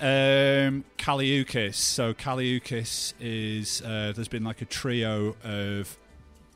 Um, 0.00 0.84
Kali 0.98 1.44
Uchis. 1.44 1.74
So 1.74 2.14
Kali 2.14 2.58
Uchis 2.60 3.12
is 3.20 3.82
uh, 3.82 4.12
there's 4.14 4.28
been 4.28 4.44
like 4.44 4.62
a 4.62 4.64
trio 4.64 5.36
of 5.44 5.96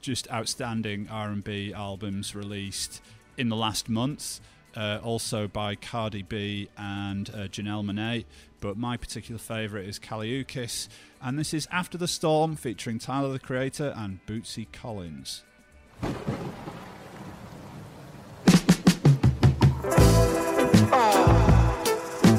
just 0.01 0.31
outstanding 0.31 1.09
R&B 1.11 1.73
albums 1.73 2.35
released 2.35 3.01
in 3.37 3.49
the 3.49 3.57
last 3.57 3.89
month. 3.89 4.41
Uh, 4.77 4.99
also 5.05 5.47
by 5.47 5.77
Cardi 5.77 6.23
B 6.23 6.69
and 6.77 7.31
uh, 7.31 7.47
Janelle 7.47 7.85
Monáe. 7.85 8.25
But 8.61 8.77
my 8.77 8.97
particular 8.97 9.39
favourite 9.39 9.87
is 9.87 10.01
Kali 10.01 10.43
Uchis. 10.45 10.89
And 11.23 11.39
this 11.39 11.55
is 11.55 11.69
After 11.71 11.97
the 11.97 12.09
Storm 12.09 12.57
featuring 12.57 12.99
Tyler 12.99 13.31
the 13.33 13.39
Creator 13.39 13.95
and 13.97 14.19
Bootsy 14.27 14.67
Collins. 14.73 15.45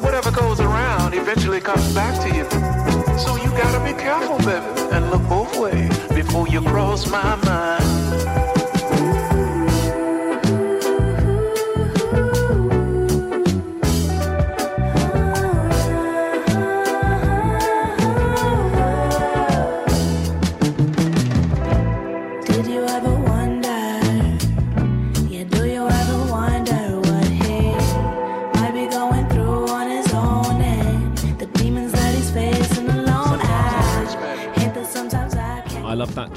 Whatever 0.02 0.32
goes 0.32 0.60
around 0.60 1.14
eventually 1.14 1.62
comes 1.62 1.94
back 1.94 2.20
to 2.22 2.36
you. 2.36 2.44
So 3.18 3.38
you 3.38 3.50
gotta 3.52 3.84
be 3.84 3.98
careful, 3.98 4.38
baby, 4.40 4.94
and 4.94 5.10
look 5.10 5.24
both 5.30 5.58
ways 5.58 5.98
before 6.10 6.48
you 6.50 6.62
cross 6.62 7.10
my 7.10 7.36
mind. 7.46 8.05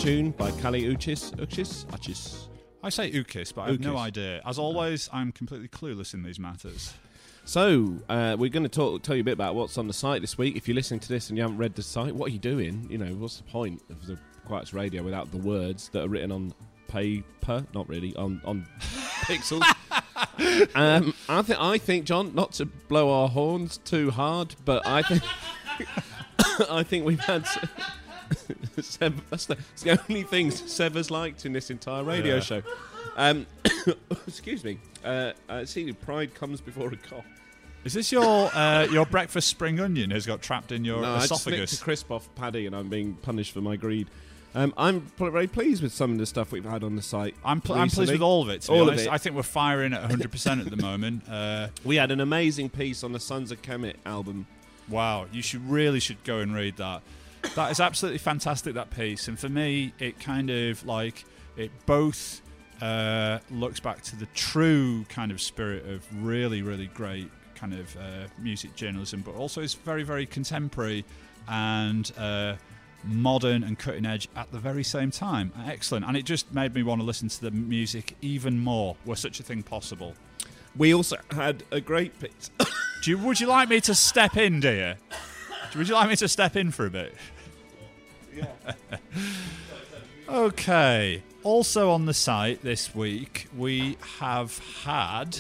Tune 0.08 0.30
by 0.30 0.50
Kali 0.52 0.84
Uchis. 0.84 1.36
Uchis? 1.36 1.84
Uchis. 1.88 2.46
I 2.82 2.88
say 2.88 3.12
Ukis, 3.12 3.54
but 3.54 3.60
I 3.60 3.72
have 3.72 3.80
no 3.80 3.98
idea. 3.98 4.40
As 4.46 4.58
always, 4.58 5.10
I'm 5.12 5.32
completely 5.32 5.68
clueless 5.68 6.14
in 6.14 6.22
these 6.22 6.38
matters. 6.38 6.94
So, 7.44 7.92
uh, 8.08 8.34
we're 8.38 8.48
going 8.48 8.62
to 8.62 8.70
talk, 8.70 9.02
tell 9.02 9.16
you 9.16 9.20
a 9.20 9.24
bit 9.24 9.34
about 9.34 9.54
what's 9.54 9.76
on 9.76 9.86
the 9.86 9.92
site 9.92 10.22
this 10.22 10.38
week. 10.38 10.56
If 10.56 10.66
you're 10.66 10.74
listening 10.74 11.00
to 11.00 11.10
this 11.10 11.28
and 11.28 11.36
you 11.36 11.42
haven't 11.42 11.58
read 11.58 11.74
the 11.74 11.82
site, 11.82 12.14
what 12.14 12.30
are 12.30 12.32
you 12.32 12.38
doing? 12.38 12.86
You 12.88 12.96
know, 12.96 13.12
what's 13.16 13.36
the 13.36 13.42
point 13.42 13.82
of 13.90 14.06
the 14.06 14.18
Quietus 14.46 14.72
Radio 14.72 15.02
without 15.02 15.30
the 15.30 15.36
words 15.36 15.90
that 15.90 16.04
are 16.04 16.08
written 16.08 16.32
on 16.32 16.54
paper? 16.86 17.66
Not 17.74 17.86
really, 17.86 18.16
on, 18.16 18.40
on 18.46 18.66
pixels. 19.26 19.60
um, 20.74 21.12
I, 21.28 21.42
th- 21.42 21.58
I 21.58 21.76
think, 21.76 22.06
John, 22.06 22.34
not 22.34 22.52
to 22.52 22.64
blow 22.64 23.10
our 23.10 23.28
horns 23.28 23.76
too 23.76 24.10
hard, 24.10 24.54
but 24.64 24.86
I 24.86 25.02
think 25.02 25.22
I 26.70 26.82
think 26.82 27.04
we've 27.04 27.20
had. 27.20 27.46
that's, 28.76 28.96
the, 28.96 29.12
that's 29.30 29.46
the 29.82 30.00
only 30.08 30.22
thing 30.22 30.50
Sever's 30.50 31.10
liked 31.10 31.46
in 31.46 31.52
this 31.52 31.70
entire 31.70 32.04
radio 32.04 32.36
Yeah. 32.36 32.40
show. 32.40 32.62
Um, 33.16 33.46
excuse 34.26 34.62
me. 34.64 34.78
Uh, 35.04 35.32
uh, 35.48 35.64
see, 35.64 35.92
pride 35.92 36.34
comes 36.34 36.60
before 36.60 36.88
a 36.92 36.96
cough. 36.96 37.24
Is 37.84 37.94
this 37.94 38.10
your 38.12 38.50
uh, 38.54 38.86
your 38.90 39.06
breakfast 39.06 39.48
spring 39.48 39.80
onion 39.80 40.10
has 40.10 40.26
got 40.26 40.42
trapped 40.42 40.72
in 40.72 40.84
your 40.84 41.00
No, 41.02 41.14
I 41.14 41.18
just 41.20 41.32
esophagus? 41.32 41.80
a 41.80 41.82
crisp 41.84 42.10
off 42.10 42.28
Paddy, 42.34 42.66
and 42.66 42.74
I'm 42.76 42.88
being 42.88 43.14
punished 43.14 43.52
for 43.52 43.60
my 43.60 43.76
greed. 43.76 44.08
Um, 44.54 44.74
I'm 44.76 45.02
pl- 45.16 45.30
very 45.30 45.46
pleased 45.46 45.82
with 45.82 45.92
some 45.92 46.10
of 46.12 46.18
the 46.18 46.26
stuff 46.26 46.50
we've 46.52 46.64
had 46.64 46.82
on 46.82 46.96
the 46.96 47.02
site. 47.02 47.36
I'm, 47.44 47.60
pl- 47.60 47.76
I'm 47.76 47.88
pleased 47.88 48.10
with 48.10 48.22
all 48.22 48.42
of 48.42 48.48
it. 48.48 48.62
To 48.62 48.72
be 48.72 48.78
All 48.78 48.88
of 48.88 48.98
it. 48.98 49.06
I 49.08 49.18
think 49.18 49.36
we're 49.36 49.42
firing 49.42 49.92
at 49.92 50.00
100 50.00 50.30
percent 50.32 50.60
at 50.60 50.70
the 50.70 50.76
moment. 50.82 51.28
Uh, 51.28 51.68
We 51.84 51.96
had 51.96 52.10
an 52.10 52.20
amazing 52.20 52.70
piece 52.70 53.04
on 53.04 53.12
the 53.12 53.20
Sons 53.20 53.52
of 53.52 53.62
Kemet 53.62 53.94
album. 54.04 54.46
wow, 54.88 55.26
you 55.32 55.42
should 55.42 55.68
really 55.70 56.00
should 56.00 56.22
go 56.24 56.38
and 56.38 56.54
read 56.54 56.76
that. 56.78 57.02
That 57.54 57.70
is 57.70 57.80
absolutely 57.80 58.18
fantastic. 58.18 58.74
That 58.74 58.90
piece, 58.90 59.28
and 59.28 59.38
for 59.38 59.48
me, 59.48 59.92
it 59.98 60.20
kind 60.20 60.50
of 60.50 60.84
like 60.86 61.24
it 61.56 61.70
both 61.86 62.40
uh, 62.80 63.38
looks 63.50 63.80
back 63.80 64.02
to 64.02 64.16
the 64.16 64.26
true 64.34 65.04
kind 65.08 65.32
of 65.32 65.40
spirit 65.40 65.86
of 65.86 66.06
really, 66.24 66.62
really 66.62 66.86
great 66.86 67.30
kind 67.54 67.74
of 67.74 67.96
uh, 67.96 68.28
music 68.38 68.74
journalism, 68.76 69.22
but 69.22 69.34
also 69.34 69.60
is 69.60 69.74
very, 69.74 70.04
very 70.04 70.26
contemporary 70.26 71.04
and 71.48 72.12
uh, 72.16 72.54
modern 73.04 73.64
and 73.64 73.78
cutting 73.78 74.06
edge 74.06 74.28
at 74.36 74.50
the 74.52 74.58
very 74.58 74.84
same 74.84 75.10
time. 75.10 75.52
Excellent. 75.66 76.04
And 76.06 76.16
it 76.16 76.24
just 76.24 76.52
made 76.54 76.74
me 76.74 76.82
want 76.82 77.00
to 77.00 77.04
listen 77.04 77.28
to 77.28 77.40
the 77.40 77.50
music 77.50 78.16
even 78.20 78.58
more. 78.58 78.96
Were 79.04 79.16
such 79.16 79.40
a 79.40 79.42
thing 79.42 79.62
possible? 79.62 80.14
We 80.76 80.94
also 80.94 81.16
had 81.32 81.64
a 81.72 81.80
great 81.80 82.18
piece. 82.20 82.50
Do 83.02 83.10
you, 83.10 83.18
would 83.18 83.40
you 83.40 83.46
like 83.46 83.68
me 83.68 83.80
to 83.82 83.94
step 83.94 84.36
in, 84.36 84.60
dear? 84.60 84.96
Would 85.76 85.88
you 85.88 85.94
like 85.94 86.08
me 86.08 86.16
to 86.16 86.28
step 86.28 86.56
in 86.56 86.70
for 86.70 86.86
a 86.86 86.90
bit? 86.90 87.14
Yeah. 88.34 88.46
okay. 90.28 91.22
Also 91.42 91.90
on 91.90 92.06
the 92.06 92.14
site 92.14 92.62
this 92.62 92.94
week, 92.94 93.48
we 93.56 93.96
have 94.18 94.58
had. 94.84 95.38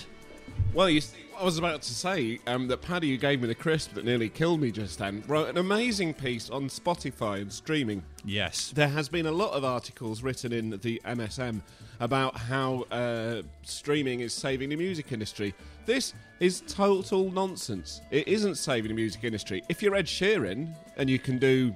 Well, 0.74 0.90
you 0.90 1.00
see, 1.00 1.18
I 1.38 1.44
was 1.44 1.56
about 1.56 1.82
to 1.82 1.94
say 1.94 2.40
um, 2.46 2.68
that 2.68 2.82
Paddy, 2.82 3.10
who 3.10 3.16
gave 3.16 3.40
me 3.40 3.46
the 3.46 3.54
crisp 3.54 3.94
that 3.94 4.04
nearly 4.04 4.28
killed 4.28 4.60
me 4.60 4.70
just 4.72 4.98
then, 4.98 5.22
wrote 5.28 5.48
an 5.48 5.56
amazing 5.56 6.14
piece 6.14 6.50
on 6.50 6.68
Spotify 6.68 7.40
and 7.40 7.52
streaming. 7.52 8.02
Yes. 8.24 8.72
There 8.74 8.88
has 8.88 9.08
been 9.08 9.26
a 9.26 9.32
lot 9.32 9.52
of 9.52 9.64
articles 9.64 10.22
written 10.22 10.52
in 10.52 10.70
the 10.70 11.00
MSM 11.04 11.62
about 12.00 12.36
how 12.36 12.86
uh, 12.90 13.42
streaming 13.62 14.20
is 14.20 14.32
saving 14.32 14.70
the 14.70 14.76
music 14.76 15.12
industry. 15.12 15.54
This 15.88 16.12
is 16.38 16.60
total 16.68 17.32
nonsense. 17.32 18.02
It 18.10 18.28
isn't 18.28 18.56
saving 18.56 18.90
the 18.90 18.94
music 18.94 19.24
industry. 19.24 19.62
If 19.70 19.82
you're 19.82 19.94
Ed 19.94 20.04
Sheeran 20.04 20.74
and 20.98 21.08
you 21.08 21.18
can 21.18 21.38
do 21.38 21.74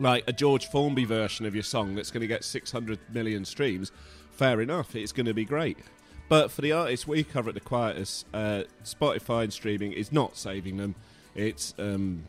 like 0.00 0.24
a 0.26 0.32
George 0.32 0.70
Formby 0.70 1.04
version 1.04 1.44
of 1.44 1.54
your 1.54 1.62
song 1.62 1.94
that's 1.94 2.10
going 2.10 2.22
to 2.22 2.26
get 2.26 2.42
600 2.42 2.98
million 3.12 3.44
streams, 3.44 3.92
fair 4.30 4.62
enough. 4.62 4.96
It's 4.96 5.12
going 5.12 5.26
to 5.26 5.34
be 5.34 5.44
great. 5.44 5.76
But 6.30 6.52
for 6.52 6.62
the 6.62 6.72
artists 6.72 7.06
we 7.06 7.22
cover 7.22 7.50
at 7.50 7.54
the 7.54 7.60
Quietus, 7.60 8.24
uh, 8.32 8.62
Spotify 8.82 9.42
and 9.42 9.52
streaming 9.52 9.92
is 9.92 10.10
not 10.10 10.38
saving 10.38 10.78
them. 10.78 10.94
It's 11.34 11.74
um, 11.78 12.24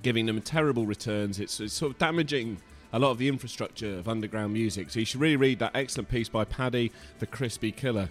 giving 0.00 0.24
them 0.24 0.40
terrible 0.40 0.86
returns. 0.86 1.40
It's, 1.40 1.60
it's 1.60 1.74
sort 1.74 1.92
of 1.92 1.98
damaging 1.98 2.56
a 2.94 2.98
lot 2.98 3.10
of 3.10 3.18
the 3.18 3.28
infrastructure 3.28 3.98
of 3.98 4.08
underground 4.08 4.54
music. 4.54 4.88
So 4.92 5.00
you 5.00 5.04
should 5.04 5.20
really 5.20 5.36
read 5.36 5.58
that 5.58 5.72
excellent 5.74 6.08
piece 6.08 6.30
by 6.30 6.46
Paddy, 6.46 6.90
the 7.18 7.26
Crispy 7.26 7.70
Killer. 7.70 8.08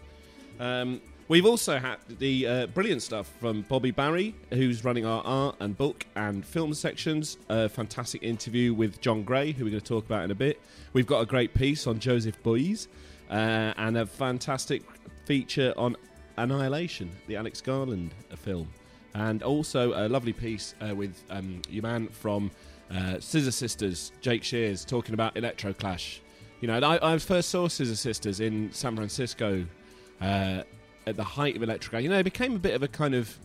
Um, 0.59 1.01
we've 1.31 1.45
also 1.45 1.79
had 1.79 1.95
the 2.19 2.45
uh, 2.45 2.67
brilliant 2.67 3.01
stuff 3.01 3.31
from 3.39 3.61
Bobby 3.69 3.91
Barry, 3.91 4.35
who's 4.49 4.83
running 4.83 5.05
our 5.05 5.23
art 5.23 5.55
and 5.61 5.77
book 5.77 6.05
and 6.17 6.45
film 6.45 6.73
sections. 6.73 7.37
A 7.47 7.69
fantastic 7.69 8.21
interview 8.21 8.73
with 8.73 8.99
John 8.99 9.23
Gray, 9.23 9.53
who 9.53 9.63
we're 9.63 9.69
going 9.69 9.79
to 9.79 9.87
talk 9.87 10.05
about 10.05 10.25
in 10.25 10.31
a 10.31 10.35
bit. 10.35 10.59
We've 10.91 11.07
got 11.07 11.21
a 11.21 11.25
great 11.25 11.53
piece 11.53 11.87
on 11.87 11.99
Joseph 11.99 12.43
Beuys 12.43 12.87
uh, 13.29 13.71
and 13.77 13.97
a 13.97 14.05
fantastic 14.05 14.83
feature 15.23 15.73
on 15.77 15.95
Annihilation, 16.35 17.09
the 17.27 17.37
Alex 17.37 17.61
Garland 17.61 18.13
uh, 18.29 18.35
film. 18.35 18.67
And 19.15 19.41
also 19.41 19.93
a 19.93 20.09
lovely 20.09 20.33
piece 20.33 20.75
uh, 20.81 20.93
with 20.93 21.23
um, 21.29 21.61
your 21.69 21.83
man 21.83 22.09
from 22.09 22.51
uh, 22.93 23.21
Scissor 23.21 23.51
Sisters, 23.51 24.11
Jake 24.19 24.43
Shears, 24.43 24.83
talking 24.83 25.13
about 25.13 25.37
Electro 25.37 25.71
Clash. 25.71 26.21
You 26.59 26.67
know, 26.67 26.77
I, 26.77 27.13
I 27.13 27.17
first 27.19 27.51
saw 27.51 27.69
Scissor 27.69 27.95
Sisters 27.95 28.41
in 28.41 28.69
San 28.73 28.97
Francisco 28.97 29.65
uh, 30.19 30.63
at 31.07 31.15
the 31.17 31.23
height 31.23 31.55
of 31.55 31.63
Electro 31.63 31.89
Clash. 31.91 32.03
You 32.03 32.09
know, 32.09 32.19
it 32.19 32.23
became 32.23 32.55
a 32.55 32.59
bit 32.59 32.73
of 32.75 32.83
a 32.83 32.87
kind 32.87 33.15
of 33.15 33.35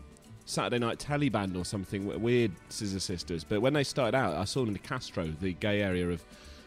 Saturday 0.45 0.79
night 0.79 0.99
telly 0.99 1.29
band 1.29 1.57
or 1.57 1.65
something, 1.65 2.21
weird 2.23 2.53
Scissor 2.69 3.01
Sisters. 3.01 3.45
But 3.45 3.61
when 3.63 3.73
they 3.73 3.85
started 3.85 4.17
out, 4.17 4.35
I 4.35 4.45
saw 4.45 4.61
them 4.61 4.69
in 4.69 4.73
the 4.75 4.79
Castro, 4.81 5.25
the 5.41 5.55
gay 5.55 5.81
area 5.83 6.09
of, 6.11 6.23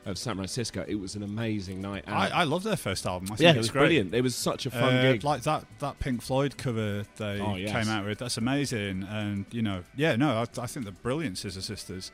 of 0.06 0.18
San 0.18 0.36
Francisco. 0.36 0.84
It 0.88 0.96
was 0.96 1.16
an 1.16 1.24
amazing 1.24 1.82
night 1.82 2.04
out. 2.08 2.32
I, 2.34 2.42
I 2.42 2.44
love 2.44 2.64
their 2.64 2.76
first 2.76 3.06
album. 3.06 3.28
I 3.32 3.36
think 3.36 3.42
yeah, 3.42 3.52
it 3.54 3.58
was 3.58 3.70
great. 3.70 3.82
brilliant. 3.82 4.14
It 4.14 4.22
was 4.22 4.36
such 4.36 4.66
a 4.66 4.72
fun 4.72 4.96
Uh, 4.96 5.02
gig. 5.14 5.24
like 5.24 5.44
that 5.44 5.64
that 5.80 6.00
Pink 6.00 6.22
Floyd 6.22 6.58
cover 6.58 7.06
they 7.18 7.40
Oh, 7.40 7.56
yes. 7.56 7.72
came 7.72 7.88
out 7.94 8.06
with. 8.06 8.18
That's 8.18 8.38
amazing, 8.38 9.04
and 9.10 9.46
you 9.52 9.62
know, 9.62 9.84
yeah, 9.96 10.16
no, 10.18 10.30
I, 10.38 10.62
I 10.62 10.68
think 10.68 10.86
they're 10.86 10.94
brilliant, 11.04 11.38
Scissor 11.38 11.62
Sisters. 11.62 12.12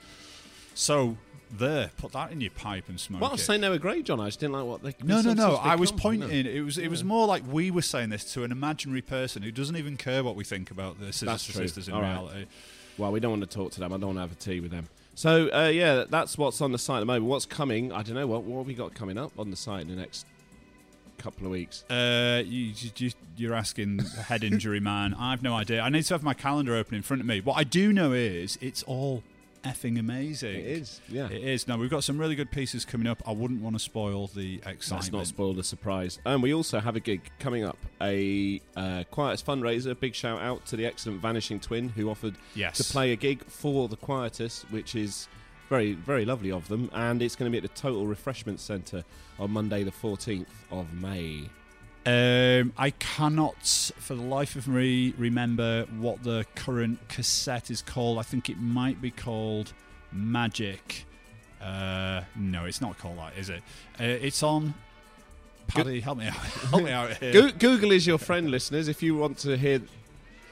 So 0.75 1.17
there, 1.49 1.89
put 1.97 2.11
that 2.11 2.31
in 2.31 2.41
your 2.41 2.51
pipe 2.51 2.89
and 2.89 2.99
smoke 2.99 3.21
Well, 3.21 3.29
I 3.31 3.33
was 3.33 3.41
it. 3.41 3.45
saying 3.45 3.61
they 3.61 3.69
were 3.69 3.77
great, 3.79 4.05
John. 4.05 4.19
I 4.19 4.25
just 4.27 4.39
didn't 4.39 4.53
like 4.53 4.65
what 4.65 4.83
they. 4.83 4.93
no, 5.03 5.21
no, 5.21 5.33
no. 5.33 5.55
I 5.55 5.75
was 5.75 5.91
pointing. 5.91 6.29
It 6.29 6.61
was 6.63 6.77
it 6.77 6.89
was 6.89 7.03
more 7.03 7.25
like 7.25 7.43
we 7.49 7.71
were 7.71 7.81
saying 7.81 8.09
this 8.09 8.31
to 8.33 8.43
an 8.43 8.51
imaginary 8.51 9.01
person 9.01 9.41
who 9.41 9.51
doesn't 9.51 9.75
even 9.77 9.97
care 9.97 10.23
what 10.23 10.35
we 10.35 10.43
think 10.43 10.69
about 10.69 10.99
the 10.99 11.11
true. 11.11 11.38
Sisters 11.38 11.88
in 11.88 11.93
All 11.93 12.01
right. 12.01 12.11
reality. 12.13 12.45
Well, 12.97 13.11
we 13.11 13.19
don't 13.19 13.31
want 13.31 13.49
to 13.49 13.57
talk 13.57 13.71
to 13.73 13.79
them. 13.79 13.91
I 13.91 13.97
don't 13.97 14.15
want 14.15 14.17
to 14.17 14.21
have 14.21 14.31
a 14.31 14.35
tea 14.35 14.59
with 14.59 14.71
them. 14.71 14.88
So 15.15 15.49
uh, 15.53 15.69
yeah, 15.69 16.03
that's 16.09 16.38
what's 16.38 16.59
on 16.61 16.71
the 16.73 16.77
site 16.77 16.97
at 16.97 16.99
the 17.01 17.05
moment. 17.05 17.25
What's 17.25 17.45
coming? 17.45 17.91
I 17.91 18.03
don't 18.03 18.15
know. 18.15 18.27
What 18.27 18.43
what 18.43 18.59
have 18.59 18.67
we 18.67 18.73
got 18.73 18.93
coming 18.93 19.17
up 19.17 19.31
on 19.39 19.49
the 19.49 19.55
site 19.57 19.81
in 19.81 19.88
the 19.88 19.95
next 19.95 20.25
couple 21.17 21.45
of 21.45 21.51
weeks? 21.51 21.83
Uh, 21.89 22.43
you, 22.45 22.73
you, 22.97 23.11
you're 23.38 23.53
asking 23.53 23.99
head 23.99 24.43
injury 24.43 24.81
man. 24.81 25.13
I've 25.19 25.41
no 25.41 25.53
idea. 25.53 25.81
I 25.81 25.89
need 25.89 26.03
to 26.03 26.13
have 26.13 26.23
my 26.23 26.33
calendar 26.33 26.75
open 26.75 26.95
in 26.95 27.01
front 27.01 27.21
of 27.21 27.27
me. 27.27 27.39
What 27.39 27.55
I 27.57 27.63
do 27.63 27.93
know 27.93 28.11
is 28.11 28.57
it's 28.61 28.83
all 28.83 29.23
effing 29.65 29.99
amazing. 29.99 30.56
It 30.56 30.65
is, 30.65 31.01
yeah. 31.10 31.28
It 31.30 31.43
is. 31.43 31.67
Now 31.67 31.78
we've 31.78 31.89
got 31.89 32.04
some 32.04 32.17
really 32.17 32.36
good 32.36 32.51
pieces 32.51 32.86
coming 32.86 33.08
up. 33.08 33.21
I 33.28 33.32
wouldn't 33.32 33.62
want 33.62 33.75
to 33.75 33.80
spoil 33.80 34.28
the 34.28 34.62
excitement. 34.65 34.91
Let's 34.91 35.12
not 35.12 35.28
spoil 35.28 35.54
the 35.54 35.63
surprise. 35.63 36.19
And 36.25 36.41
we 36.41 36.54
also 36.54 36.80
have 36.80 36.95
a 36.95 36.99
gig 36.99 37.30
coming 37.39 37.63
up, 37.63 37.78
a 38.01 38.62
uh, 38.75 39.04
Quietus 39.12 39.41
fundraiser. 39.43 39.99
Big 39.99 40.15
shout 40.15 40.41
out 40.41 40.65
to 40.67 40.75
the 40.78 40.86
excellent 40.86 41.21
Vanishing 41.21 41.60
Twin 41.60 41.89
who 41.89 42.10
offered 42.10 42.36
Yes. 42.56 42.78
to 42.78 42.84
play 42.86 43.12
a 43.12 43.15
gig 43.15 43.43
for 43.45 43.88
the 43.89 43.97
Quietus, 43.97 44.63
which 44.69 44.95
is 44.95 45.28
very, 45.69 45.93
very 45.93 46.25
lovely 46.25 46.51
of 46.51 46.67
them. 46.67 46.89
And 46.93 47.21
it's 47.21 47.36
going 47.36 47.51
to 47.51 47.51
be 47.51 47.58
at 47.58 47.63
the 47.73 47.80
Total 47.80 48.06
Refreshment 48.06 48.60
Centre 48.60 49.04
on 49.39 49.51
Monday, 49.51 49.84
the 49.84 49.91
14th 49.91 50.45
of 50.71 50.93
May. 50.93 51.49
Um, 52.06 52.72
I 52.78 52.91
cannot, 52.91 53.63
for 53.98 54.13
the 54.13 54.22
life 54.22 54.56
of 54.56 54.68
me, 54.68 55.13
remember 55.18 55.86
what 55.98 56.24
the 56.24 56.46
current 56.56 57.00
cassette 57.10 57.72
is 57.72 57.82
called. 57.82 58.20
I 58.20 58.22
think 58.22 58.50
it 58.50 58.60
might 58.60 59.02
be 59.02 59.10
called 59.10 59.74
Magic. 60.12 61.06
Uh, 61.62 62.22
no, 62.36 62.65
it's 62.65 62.80
not 62.80 62.98
called 63.00 63.18
that, 63.18 63.36
is 63.38 63.50
it? 63.50 63.63
Uh, 64.00 64.04
it's 64.04 64.44
on. 64.44 64.76
Paddy, 65.68 66.00
help 66.00 66.20
me 66.20 66.28
out. 66.28 66.34
help 66.70 66.84
me 66.84 66.91
out 66.91 67.18
here. 67.18 67.34
Go- 67.34 67.52
Google 67.52 67.91
is 67.91 68.06
your 68.06 68.20
friend, 68.20 68.52
listeners, 68.52 68.88
if 68.88 69.02
you 69.02 69.15
want 69.15 69.39
to 69.39 69.58
hear 69.58 69.82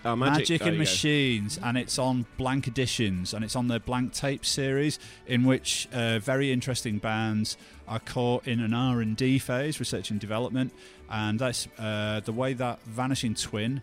our 0.06 0.16
magic. 0.16 0.40
Magic 0.40 0.62
and 0.62 0.72
you 0.72 0.74
go. 0.74 0.80
Machines, 0.80 1.60
and 1.64 1.78
it's 1.78 1.98
on 1.98 2.26
Blank 2.38 2.68
Editions, 2.68 3.34
and 3.34 3.44
it's 3.44 3.56
on 3.56 3.68
their 3.68 3.80
Blank 3.80 4.14
Tape 4.14 4.46
series, 4.46 5.00
in 5.28 5.44
which 5.44 5.88
uh, 5.94 6.20
very 6.20 6.52
interesting 6.52 6.98
bands 6.98 7.58
are 7.88 8.00
caught 8.00 8.48
in 8.48 8.60
an 8.60 8.74
R 8.74 9.02
and 9.02 9.16
D 9.16 9.40
phase, 9.40 9.80
research 9.80 10.12
and 10.12 10.20
development, 10.20 10.74
and 11.10 11.40
that's 11.40 11.68
uh, 11.78 12.22
the 12.22 12.34
way 12.34 12.54
that 12.54 12.82
Vanishing 12.84 13.36
Twin 13.36 13.82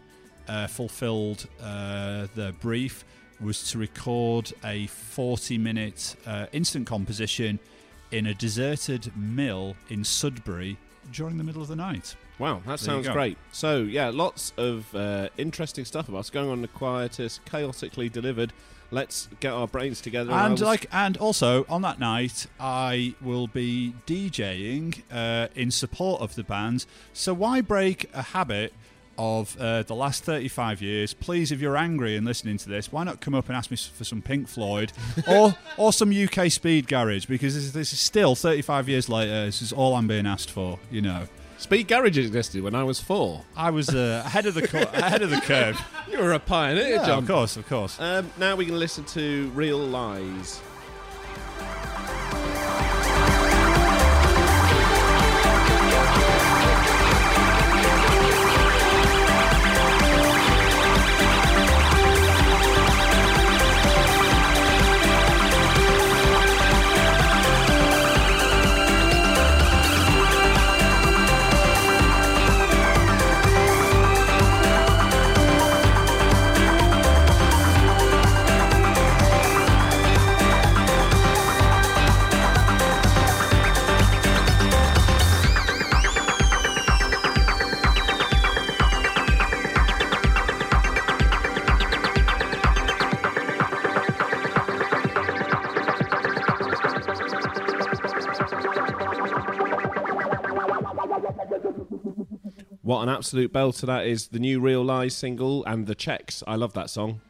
uh, 0.48 0.66
fulfilled 0.66 1.46
uh, 1.62 2.26
the 2.34 2.54
brief 2.60 3.04
was 3.40 3.70
to 3.70 3.78
record 3.78 4.52
a 4.64 4.86
40-minute 4.86 6.16
uh, 6.26 6.46
instant 6.52 6.86
composition 6.86 7.58
in 8.10 8.26
a 8.26 8.34
deserted 8.34 9.16
mill 9.16 9.76
in 9.88 10.04
Sudbury 10.04 10.76
during 11.12 11.38
the 11.38 11.44
middle 11.44 11.62
of 11.62 11.68
the 11.68 11.76
night. 11.76 12.16
Wow, 12.40 12.62
that 12.66 12.80
sounds 12.80 13.06
great. 13.06 13.36
So, 13.52 13.82
yeah, 13.82 14.08
lots 14.08 14.54
of 14.56 14.92
uh, 14.94 15.28
interesting 15.36 15.84
stuff 15.84 16.08
about 16.08 16.18
us 16.18 16.30
going 16.30 16.48
on 16.48 16.62
the 16.62 16.68
Quietus, 16.68 17.38
chaotically 17.44 18.08
delivered. 18.08 18.54
Let's 18.90 19.28
get 19.40 19.52
our 19.52 19.68
brains 19.68 20.00
together. 20.00 20.32
And 20.32 20.58
like 20.58 20.86
and 20.90 21.16
also 21.18 21.64
on 21.68 21.82
that 21.82 22.00
night 22.00 22.46
i 22.58 23.14
will 23.20 23.46
be 23.46 23.94
djing 24.06 25.02
uh, 25.12 25.48
in 25.54 25.70
support 25.70 26.20
of 26.20 26.34
the 26.34 26.42
band 26.42 26.86
so 27.12 27.32
why 27.32 27.60
break 27.60 28.10
a 28.14 28.22
habit 28.22 28.72
of 29.16 29.56
uh, 29.60 29.82
the 29.82 29.94
last 29.94 30.24
35 30.24 30.82
years 30.82 31.14
please 31.14 31.52
if 31.52 31.60
you're 31.60 31.76
angry 31.76 32.16
and 32.16 32.26
listening 32.26 32.56
to 32.56 32.68
this 32.68 32.90
why 32.90 33.04
not 33.04 33.20
come 33.20 33.34
up 33.34 33.46
and 33.48 33.56
ask 33.56 33.70
me 33.70 33.76
for 33.76 34.02
some 34.02 34.22
pink 34.22 34.48
floyd 34.48 34.92
or 35.28 35.54
or 35.76 35.92
some 35.92 36.10
uk 36.10 36.50
speed 36.50 36.88
garage 36.88 37.26
because 37.26 37.54
this 37.54 37.64
is, 37.64 37.72
this 37.72 37.92
is 37.92 38.00
still 38.00 38.34
35 38.34 38.88
years 38.88 39.08
later 39.08 39.44
this 39.44 39.62
is 39.62 39.72
all 39.72 39.94
i'm 39.94 40.08
being 40.08 40.26
asked 40.26 40.50
for 40.50 40.78
you 40.90 41.02
know 41.02 41.28
Speed 41.60 41.88
Garage 41.88 42.16
existed 42.18 42.62
when 42.62 42.74
I 42.74 42.82
was 42.84 43.00
four. 43.00 43.44
i 43.56 43.70
was 43.70 43.90
uh, 43.90 44.22
ahead 44.24 44.46
of 44.46 44.54
the 44.54 44.64
ahead 45.04 45.22
of 45.22 45.30
the 45.30 45.40
curve 45.42 45.78
You 46.10 46.18
were 46.18 46.32
a 46.32 46.38
pioneer, 46.38 46.88
yeah, 46.88 47.06
John. 47.06 47.18
of 47.22 47.28
course 47.28 47.56
of 47.56 47.68
course 47.68 48.00
Um, 48.00 48.30
now 48.38 48.56
we 48.56 48.64
can 48.66 48.78
listen 48.78 49.04
to 49.04 49.50
Real 49.54 49.78
Lies. 49.78 50.60
An 103.02 103.08
absolute 103.08 103.52
belter 103.52 103.86
that 103.86 104.06
is! 104.06 104.28
The 104.28 104.38
new 104.38 104.60
Real 104.60 104.84
Lies 104.84 105.14
single 105.16 105.64
and 105.64 105.86
the 105.86 105.94
checks. 105.94 106.42
I 106.46 106.56
love 106.56 106.72
that 106.74 106.90
song. 106.90 107.20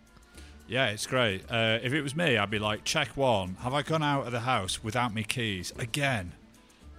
Yeah, 0.69 0.87
it's 0.91 1.07
great. 1.07 1.43
Uh, 1.51 1.79
if 1.83 1.93
it 1.93 2.03
was 2.03 2.15
me, 2.15 2.37
I'd 2.39 2.49
be 2.51 2.61
like, 2.61 2.85
check 2.85 3.17
one. 3.17 3.57
Have 3.63 3.75
I 3.75 3.83
gone 3.83 4.05
out 4.05 4.27
of 4.27 4.33
the 4.33 4.41
house 4.41 4.85
without 4.85 5.13
my 5.13 5.25
keys 5.25 5.73
again? 5.79 6.33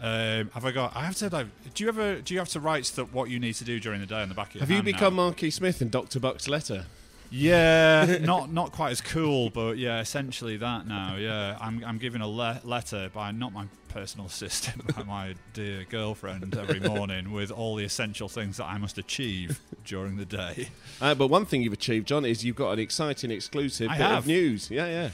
Um, 0.01 0.49
have 0.53 0.65
I 0.65 0.71
got? 0.71 0.95
I 0.95 1.05
have 1.05 1.15
to 1.17 1.29
like. 1.29 1.47
Do 1.73 1.83
you 1.83 1.87
ever? 1.89 2.15
Do 2.21 2.33
you 2.33 2.39
have 2.39 2.49
to 2.49 2.59
write 2.59 2.85
stuff 2.85 3.13
what 3.13 3.29
you 3.29 3.39
need 3.39 3.53
to 3.55 3.63
do 3.63 3.79
during 3.79 4.01
the 4.01 4.07
day 4.07 4.21
on 4.21 4.29
the 4.29 4.35
back 4.35 4.49
of 4.49 4.55
your 4.55 4.61
Have 4.61 4.71
you 4.71 4.81
become 4.81 5.15
now? 5.15 5.23
Marky 5.23 5.51
Smith 5.51 5.81
in 5.81 5.89
Doctor 5.89 6.19
Buck's 6.19 6.47
letter? 6.47 6.85
Yeah, 7.29 8.17
not 8.21 8.51
not 8.51 8.71
quite 8.71 8.91
as 8.91 8.99
cool, 8.99 9.51
but 9.51 9.77
yeah, 9.77 10.01
essentially 10.01 10.57
that 10.57 10.87
now. 10.87 11.15
Yeah, 11.17 11.55
I'm 11.61 11.83
I'm 11.85 11.97
giving 11.99 12.21
a 12.21 12.27
le- 12.27 12.59
letter 12.63 13.09
by 13.13 13.31
not 13.31 13.53
my 13.53 13.65
personal 13.93 14.27
assistant, 14.27 14.95
by 14.95 15.03
my 15.03 15.35
dear 15.53 15.83
girlfriend 15.89 16.57
every 16.57 16.79
morning 16.89 17.31
with 17.31 17.51
all 17.51 17.75
the 17.75 17.83
essential 17.83 18.27
things 18.29 18.57
that 18.57 18.65
I 18.65 18.77
must 18.77 18.97
achieve 18.97 19.59
during 19.85 20.17
the 20.17 20.25
day. 20.25 20.69
Uh, 21.01 21.15
but 21.15 21.27
one 21.27 21.45
thing 21.45 21.61
you've 21.61 21.73
achieved, 21.73 22.07
John, 22.07 22.25
is 22.25 22.43
you've 22.43 22.55
got 22.55 22.71
an 22.71 22.79
exciting 22.79 23.31
exclusive 23.31 23.89
I 23.89 23.97
bit 23.97 24.07
have. 24.07 24.17
of 24.19 24.27
news. 24.27 24.69
Yeah, 24.71 24.87
yeah. 24.87 25.09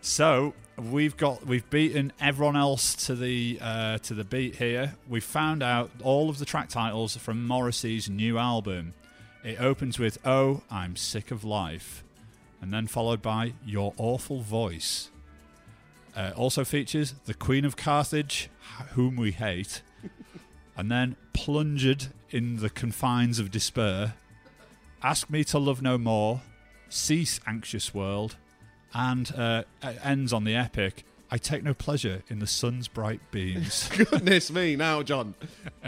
So 0.00 0.54
we've 0.76 1.16
got 1.16 1.46
we've 1.46 1.68
beaten 1.70 2.12
everyone 2.20 2.56
else 2.56 2.94
to 3.06 3.14
the 3.14 3.58
uh, 3.60 3.98
to 3.98 4.14
the 4.14 4.24
beat 4.24 4.56
here. 4.56 4.94
We've 5.08 5.22
found 5.22 5.62
out 5.62 5.90
all 6.02 6.28
of 6.28 6.38
the 6.38 6.44
track 6.44 6.68
titles 6.68 7.16
from 7.16 7.46
Morrissey's 7.46 8.10
new 8.10 8.36
album. 8.36 8.94
It 9.44 9.60
opens 9.60 9.98
with 10.00 10.18
"Oh, 10.26 10.62
I'm 10.70 10.96
sick 10.96 11.30
of 11.30 11.44
life," 11.44 12.02
and 12.60 12.72
then 12.72 12.88
followed 12.88 13.22
by 13.22 13.52
"Your 13.64 13.94
awful 13.96 14.40
voice." 14.40 15.10
Uh, 16.14 16.32
also 16.36 16.64
features 16.64 17.14
the 17.24 17.34
Queen 17.34 17.64
of 17.64 17.76
Carthage, 17.76 18.50
whom 18.90 19.16
we 19.16 19.32
hate, 19.32 19.82
and 20.76 20.90
then 20.90 21.16
plunged 21.32 22.08
in 22.30 22.56
the 22.56 22.70
confines 22.70 23.38
of 23.38 23.50
despair. 23.50 24.14
Ask 25.02 25.30
me 25.30 25.42
to 25.44 25.58
love 25.58 25.82
no 25.82 25.98
more. 25.98 26.42
Cease, 26.88 27.40
anxious 27.46 27.94
world 27.94 28.36
and 28.94 29.32
uh, 29.36 29.64
ends 30.02 30.32
on 30.32 30.44
the 30.44 30.54
epic. 30.54 31.04
I 31.32 31.38
take 31.38 31.64
no 31.64 31.72
pleasure 31.72 32.22
in 32.28 32.40
the 32.40 32.46
sun's 32.46 32.88
bright 32.88 33.22
beams. 33.30 33.88
Goodness 33.96 34.52
me, 34.52 34.76
now, 34.76 35.02
John, 35.02 35.34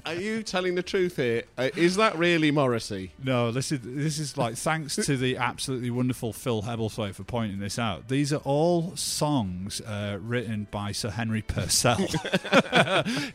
are 0.07 0.15
you 0.15 0.43
telling 0.43 0.75
the 0.75 0.83
truth 0.83 1.17
here? 1.17 1.43
Uh, 1.59 1.69
is 1.77 1.97
that 1.97 2.17
really 2.17 2.51
Morrissey? 2.51 3.13
no, 3.23 3.51
this 3.51 3.71
is 3.71 3.81
this 3.83 4.19
is 4.19 4.39
like 4.39 4.57
thanks 4.57 4.97
to 4.97 5.19
the 5.19 5.37
absolutely 5.37 5.91
wonderful 5.91 6.33
Phil 6.33 6.63
Hebblethwaite 6.63 7.15
for 7.15 7.25
pointing 7.25 7.59
this 7.59 7.79
out. 7.79 8.09
These 8.09 8.33
are 8.33 8.39
all 8.39 8.97
songs 8.97 9.83
uh, 9.83 10.17
written 10.19 10.67
by 10.71 10.93
Sir 10.93 11.11
Henry 11.11 11.43
Purcell. 11.43 11.99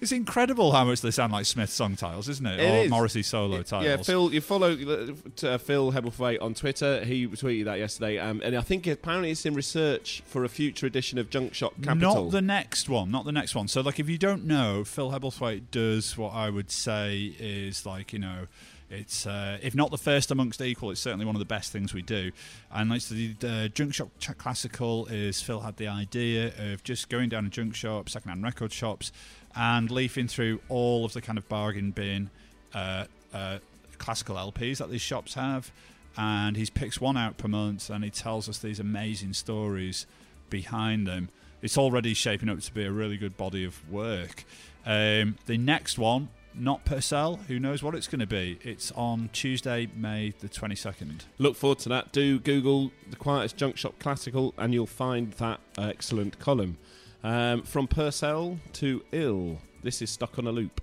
it's 0.02 0.12
incredible 0.12 0.72
how 0.72 0.86
much 0.86 1.02
they 1.02 1.12
sound 1.12 1.32
like 1.32 1.46
Smith 1.46 1.70
song 1.70 1.96
titles, 1.96 2.28
isn't 2.28 2.46
it? 2.48 2.60
It 2.60 2.72
or 2.72 2.84
is. 2.86 2.90
Morrissey 2.90 3.22
solo 3.22 3.62
titles. 3.62 3.86
Yeah, 3.86 3.98
Phil, 3.98 4.34
you 4.34 4.42
follow 4.42 4.72
uh, 4.74 5.58
Phil 5.60 5.92
Hebblethwaite 5.92 6.42
on 6.42 6.56
Twitter. 6.56 7.06
He 7.06 7.28
tweeted 7.28 7.66
that 7.66 7.78
yesterday, 7.78 8.18
um, 8.18 8.42
and 8.44 8.56
I 8.56 8.62
think 8.62 8.88
apparently 8.88 9.30
it's 9.30 9.46
in 9.46 9.54
research 9.54 10.24
for 10.26 10.44
a 10.44 10.50
future 10.50 10.88
edition 10.88 11.20
of 11.20 11.30
Junk 11.30 11.54
Shop 11.54 11.74
Capital. 12.00 12.24
Not 12.26 12.32
the 12.32 12.42
next 12.42 12.90
one, 12.90 13.12
not 13.12 13.26
the 13.26 13.32
next 13.32 13.56
one. 13.56 13.68
So, 13.68 13.82
like, 13.82 14.00
if 14.00 14.10
you 14.10 14.18
don't 14.18 14.46
know, 14.46 14.84
Phil 14.84 15.12
Hebblethwaite 15.12 15.72
does 15.72 16.18
what 16.18 16.34
I 16.34 16.50
would 16.50 16.72
say 16.72 17.36
is 17.40 17.86
like, 17.86 18.14
you 18.14 18.20
know, 18.20 18.48
it's 18.90 19.28
uh, 19.28 19.60
if 19.62 19.76
not 19.76 19.92
the 19.92 19.98
first 19.98 20.32
amongst 20.32 20.62
equal, 20.62 20.90
it's 20.90 21.00
certainly 21.00 21.26
one 21.26 21.36
of 21.36 21.40
the 21.40 21.46
best 21.46 21.72
things 21.72 21.94
we 21.94 22.02
do. 22.02 22.32
And 22.72 22.90
like 22.90 23.04
the 23.04 23.36
uh, 23.44 23.68
junk 23.68 23.94
shop 23.94 24.10
Ch- 24.20 24.38
classical 24.38 25.06
is 25.08 25.42
Phil 25.42 25.60
had 25.60 25.78
the 25.78 25.88
idea 25.88 26.52
of 26.72 26.84
just 26.84 27.10
going 27.10 27.30
down 27.30 27.46
a 27.46 27.50
junk 27.50 27.76
shop, 27.76 28.10
secondhand 28.10 28.44
record 28.44 28.74
shops, 28.74 29.12
and 29.56 29.92
leafing 29.92 30.28
through 30.28 30.60
all 30.70 31.06
of 31.06 31.14
the 31.14 31.22
kind 31.22 31.38
of 31.38 31.48
bargain 31.48 31.92
bin 31.92 32.32
uh, 32.74 33.06
uh, 33.34 33.60
classical 34.00 34.36
LPs 34.36 34.78
that 34.78 34.90
these 34.90 35.02
shops 35.02 35.36
have. 35.36 35.72
And 36.18 36.58
he 36.58 36.66
picks 36.66 37.00
one 37.00 37.16
out 37.16 37.38
per 37.38 37.48
month, 37.48 37.90
and 37.90 38.04
he 38.04 38.10
tells 38.10 38.50
us 38.50 38.58
these 38.58 38.80
amazing 38.80 39.34
stories 39.34 40.08
behind 40.50 41.06
them. 41.08 41.30
It's 41.62 41.78
already 41.78 42.14
shaping 42.14 42.50
up 42.50 42.60
to 42.60 42.74
be 42.74 42.86
a 42.86 42.92
really 42.92 43.18
good 43.18 43.38
body 43.38 43.66
of 43.66 43.90
work. 43.90 44.46
Um, 44.86 45.38
the 45.46 45.58
next 45.58 45.98
one, 45.98 46.30
not 46.56 46.86
Purcell, 46.86 47.38
who 47.48 47.60
knows 47.60 47.84
what 47.84 47.96
it's 47.96 48.08
going 48.08 48.20
to 48.20 48.28
be? 48.28 48.60
It's 48.64 48.92
on 48.94 49.30
Tuesday, 49.34 49.90
May 49.96 50.34
the 50.40 50.50
22nd. 50.50 51.22
Look 51.38 51.56
forward 51.56 51.80
to 51.80 51.90
that. 51.90 52.12
Do 52.12 52.40
Google 52.40 52.92
the 53.10 53.16
Quietus 53.16 53.54
junk 53.54 53.78
shop 53.78 54.00
classical, 54.00 54.54
and 54.58 54.74
you'll 54.74 54.86
find 54.86 55.32
that 55.34 55.60
excellent 55.78 56.40
column. 56.40 56.78
Um, 57.24 57.64
from 57.64 57.88
Purcell 57.88 58.60
to 58.74 59.04
Ill. 59.12 59.60
This 59.84 60.02
is 60.02 60.10
stuck 60.10 60.40
on 60.40 60.48
a 60.48 60.52
loop. 60.52 60.82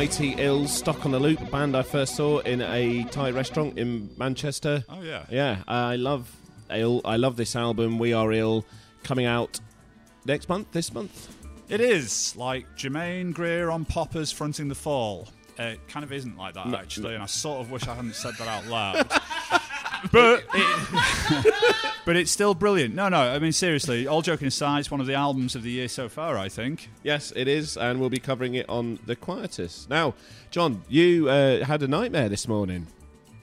Mighty 0.00 0.32
Ill 0.38 0.66
stuck 0.66 1.04
on 1.04 1.12
the 1.12 1.18
loop 1.20 1.42
a 1.42 1.44
band 1.44 1.76
I 1.76 1.82
first 1.82 2.16
saw 2.16 2.38
in 2.38 2.62
a 2.62 3.04
Thai 3.10 3.32
restaurant 3.32 3.78
in 3.78 4.08
Manchester. 4.16 4.82
Oh, 4.88 5.02
yeah. 5.02 5.26
Yeah, 5.30 5.62
I 5.68 5.96
love 5.96 6.34
Ill. 6.70 7.02
I 7.04 7.16
love 7.16 7.36
this 7.36 7.54
album. 7.54 7.98
We 7.98 8.14
Are 8.14 8.32
Ill, 8.32 8.64
coming 9.02 9.26
out 9.26 9.60
next 10.24 10.48
month. 10.48 10.72
This 10.72 10.94
month. 10.94 11.36
It 11.68 11.82
is 11.82 12.34
like 12.34 12.64
Germaine 12.76 13.32
Greer 13.32 13.68
on 13.68 13.84
Poppers 13.84 14.32
fronting 14.32 14.68
the 14.68 14.74
fall. 14.74 15.28
It 15.58 15.86
kind 15.86 16.02
of 16.02 16.14
isn't 16.14 16.38
like 16.38 16.54
that, 16.54 16.68
No, 16.68 16.78
actually, 16.78 17.12
and 17.12 17.22
I 17.22 17.26
sort 17.26 17.60
of 17.60 17.70
wish 17.70 17.86
I 17.86 17.94
hadn't 17.94 18.14
said 18.14 18.32
that 18.38 18.48
out 18.48 18.66
loud. 18.68 19.06
but 20.12 20.44
it, 20.54 21.54
but 22.04 22.16
it's 22.16 22.30
still 22.30 22.54
brilliant. 22.54 22.94
No, 22.94 23.08
no, 23.08 23.18
I 23.18 23.38
mean 23.38 23.52
seriously. 23.52 24.06
All 24.06 24.22
joking 24.22 24.48
aside, 24.48 24.80
it's 24.80 24.90
one 24.90 25.00
of 25.00 25.06
the 25.06 25.14
albums 25.14 25.54
of 25.54 25.62
the 25.62 25.70
year 25.70 25.88
so 25.88 26.08
far. 26.08 26.36
I 26.38 26.48
think. 26.48 26.90
Yes, 27.02 27.32
it 27.36 27.48
is, 27.48 27.76
and 27.76 28.00
we'll 28.00 28.10
be 28.10 28.18
covering 28.18 28.54
it 28.54 28.68
on 28.68 28.98
the 29.06 29.16
Quietus. 29.16 29.86
Now, 29.88 30.14
John, 30.50 30.82
you 30.88 31.28
uh, 31.28 31.64
had 31.64 31.82
a 31.82 31.88
nightmare 31.88 32.28
this 32.28 32.48
morning. 32.48 32.86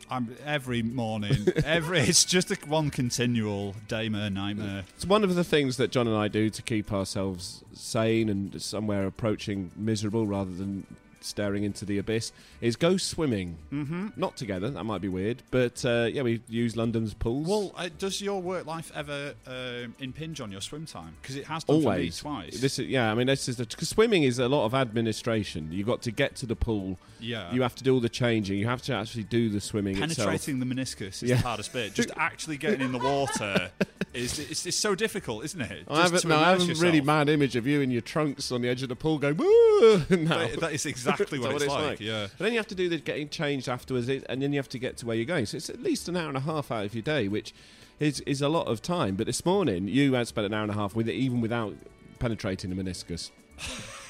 I'm 0.09 0.35
every 0.45 0.81
morning. 0.81 1.47
Every 1.65 1.99
it's 1.99 2.23
just 2.23 2.49
a 2.49 2.55
one 2.65 2.89
continual 2.89 3.75
daymare 3.87 4.31
nightmare. 4.31 4.85
It's 4.95 5.05
one 5.05 5.23
of 5.23 5.35
the 5.35 5.43
things 5.43 5.77
that 5.77 5.91
John 5.91 6.07
and 6.07 6.15
I 6.15 6.29
do 6.29 6.49
to 6.49 6.61
keep 6.61 6.93
ourselves 6.93 7.63
sane 7.73 8.29
and 8.29 8.61
somewhere 8.61 9.05
approaching 9.05 9.71
miserable 9.75 10.25
rather 10.25 10.51
than 10.51 10.85
staring 11.27 11.63
into 11.63 11.85
the 11.85 11.97
abyss 11.97 12.31
is 12.61 12.75
go 12.75 12.97
swimming. 12.97 13.57
Mm-hmm. 13.71 14.07
Not 14.15 14.37
together, 14.37 14.69
that 14.69 14.83
might 14.83 15.01
be 15.01 15.07
weird, 15.09 15.43
but 15.51 15.83
uh, 15.85 16.07
yeah, 16.11 16.21
we 16.23 16.41
use 16.49 16.75
London's 16.75 17.13
pools. 17.13 17.47
Well, 17.47 17.73
uh, 17.77 17.89
does 17.97 18.21
your 18.21 18.41
work 18.41 18.65
life 18.65 18.91
ever 18.95 19.33
um, 19.45 19.93
impinge 19.99 20.41
on 20.41 20.51
your 20.51 20.61
swim 20.61 20.85
time? 20.85 21.15
Because 21.21 21.35
it 21.35 21.45
has 21.45 21.63
done 21.63 21.75
always 21.77 22.19
for 22.19 22.29
me 22.29 22.35
twice. 22.35 22.59
This 22.61 22.79
is 22.79 22.87
yeah. 22.87 23.11
I 23.11 23.15
mean, 23.15 23.27
this 23.27 23.47
is 23.47 23.57
because 23.57 23.89
swimming 23.89 24.23
is 24.23 24.39
a 24.39 24.47
lot 24.47 24.65
of 24.65 24.73
administration. 24.73 25.69
You've 25.71 25.87
got 25.87 26.01
to 26.03 26.11
get 26.11 26.35
to 26.37 26.45
the 26.45 26.55
pool. 26.55 26.97
yeah, 27.19 27.51
You 27.53 27.61
have 27.61 27.75
to 27.75 27.83
do 27.83 27.93
all 27.93 27.99
the 27.99 28.09
changing. 28.09 28.57
You 28.59 28.67
have 28.67 28.81
to 28.83 28.93
actually 28.93 29.23
do 29.23 29.49
the 29.49 29.59
swimming 29.61 29.93
itself. 30.01 30.17
penetrating 30.29 30.59
the 30.59 30.65
meniscus 30.65 31.23
is 31.23 31.23
Yeah. 31.23 31.35
the 31.37 31.41
hardest 31.43 31.73
bit. 31.73 31.93
Just 31.93 32.11
actually 32.17 32.57
getting 32.57 32.81
in 32.81 32.91
the 32.91 32.97
water 32.99 33.71
is 34.13 34.39
it's, 34.39 34.65
it's 34.65 34.77
so 34.77 34.95
difficult, 34.95 35.43
isn't 35.45 35.61
it? 35.61 35.83
I 35.89 36.01
Just 36.01 36.11
have, 36.13 36.21
to 36.21 36.27
a, 36.27 36.29
no, 36.29 36.37
I 36.37 36.49
have 36.51 36.61
a 36.69 36.73
really 36.75 37.01
mad 37.01 37.29
image 37.29 37.55
of 37.55 37.67
you 37.67 37.81
in 37.81 37.91
your 37.91 38.01
trunks 38.01 38.51
on 38.51 38.61
the 38.61 38.69
edge 38.69 38.83
of 38.83 38.89
the 38.89 38.95
pool 38.95 39.17
going 39.19 39.37
woo. 39.37 40.03
now. 40.09 40.37
That- 40.47 40.59
that 40.59 40.73
is 40.73 40.85
exactly 40.85 41.16
Is 41.19 41.31
what 41.39 41.59
that 41.59 41.61
it's 41.61 41.67
like, 41.67 41.99
yeah. 41.99 42.23
And 42.23 42.31
then 42.39 42.51
you 42.53 42.59
have 42.59 42.67
to 42.67 42.75
do 42.75 42.89
the 42.89 42.97
getting 42.97 43.29
changed 43.29 43.67
afterwards, 43.67 44.09
and 44.09 44.41
then 44.41 44.53
you 44.53 44.59
have 44.59 44.69
to 44.69 44.79
get 44.79 44.97
to 44.97 45.05
where 45.05 45.15
you're 45.15 45.25
going. 45.25 45.45
So 45.45 45.57
it's 45.57 45.69
at 45.69 45.81
least 45.81 46.07
an 46.07 46.17
hour 46.17 46.27
and 46.27 46.37
a 46.37 46.41
half 46.41 46.71
out 46.71 46.85
of 46.85 46.93
your 46.95 47.01
day, 47.01 47.27
which 47.27 47.53
is 47.99 48.21
is 48.21 48.41
a 48.41 48.49
lot 48.49 48.67
of 48.67 48.81
time. 48.81 49.15
But 49.15 49.27
this 49.27 49.45
morning, 49.45 49.87
you 49.87 50.13
had 50.13 50.27
spent 50.27 50.45
an 50.45 50.53
hour 50.53 50.63
and 50.63 50.71
a 50.71 50.75
half 50.75 50.95
with 50.95 51.07
it, 51.09 51.15
even 51.15 51.41
without 51.41 51.73
penetrating 52.19 52.75
the 52.75 52.83
meniscus. 52.83 53.31